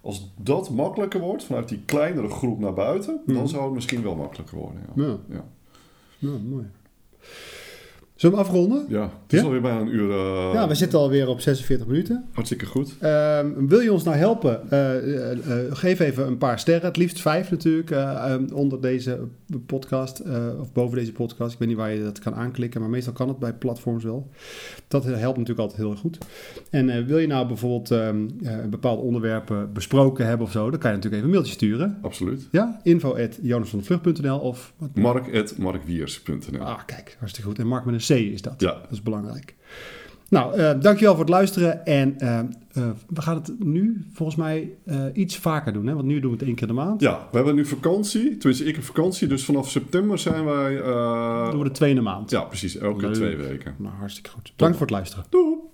[0.00, 3.36] Als dat makkelijker wordt, vanuit die kleinere groep naar buiten, Mhm.
[3.36, 4.80] dan zou het misschien wel makkelijker worden.
[4.96, 5.16] Ja, Ja.
[5.28, 5.44] ja.
[6.18, 6.64] Ja, mooi.
[8.14, 8.84] Zullen we hem afronden?
[8.88, 9.44] ja het is Ja?
[9.44, 10.10] alweer bijna een uur.
[10.10, 12.24] eh, ja, we zitten alweer op 46 minuten.
[12.32, 12.94] Hartstikke goed.
[13.00, 14.70] Ehm, wil je ons nou helpen?
[14.70, 19.20] Eh, eh, geef even een paar sterren, het liefst vijf natuurlijk, eh, ehm, onder deze
[19.66, 20.22] podcast
[20.60, 21.52] of boven deze podcast.
[21.52, 24.30] Ik weet niet waar je dat kan aanklikken, maar meestal kan het bij platforms wel.
[24.88, 26.18] Dat helpt natuurlijk altijd heel erg goed.
[26.70, 30.90] En wil je nou bijvoorbeeld ehm, eh, bepaalde onderwerpen besproken hebben of zo, dan kan
[30.90, 31.98] je natuurlijk even een mailtje sturen.
[32.02, 32.48] Absoluut.
[32.50, 33.38] Ja, info at
[34.40, 34.72] of...
[34.94, 37.58] Mark.markwiers.nl ah, kijk, hartstikke goed.
[37.58, 38.54] En Mark met een C is dat.
[38.60, 38.72] Ja.
[38.72, 39.54] Dat is belangrijk.
[40.28, 41.86] Nou, eh, dankjewel voor het luisteren.
[41.86, 42.46] En eh, eh,
[43.08, 44.70] we gaan het nu volgens mij
[45.12, 45.86] iets vaker doen.
[45.86, 45.94] Hè?
[45.94, 47.00] Want nu doen we het één keer de maand.
[47.00, 48.36] Ja, we hebben nu vakantie.
[48.36, 49.28] Tenminste, ik heb vakantie.
[49.28, 50.76] Dus vanaf september zijn wij...
[51.50, 52.30] doen we de tweede maand.
[52.30, 52.76] Ja, precies.
[52.76, 53.14] Elke Leuk.
[53.14, 53.74] twee weken.
[53.78, 54.52] Nou, hartstikke goed.
[54.56, 55.24] Bedankt voor het luisteren.
[55.28, 55.72] Doei!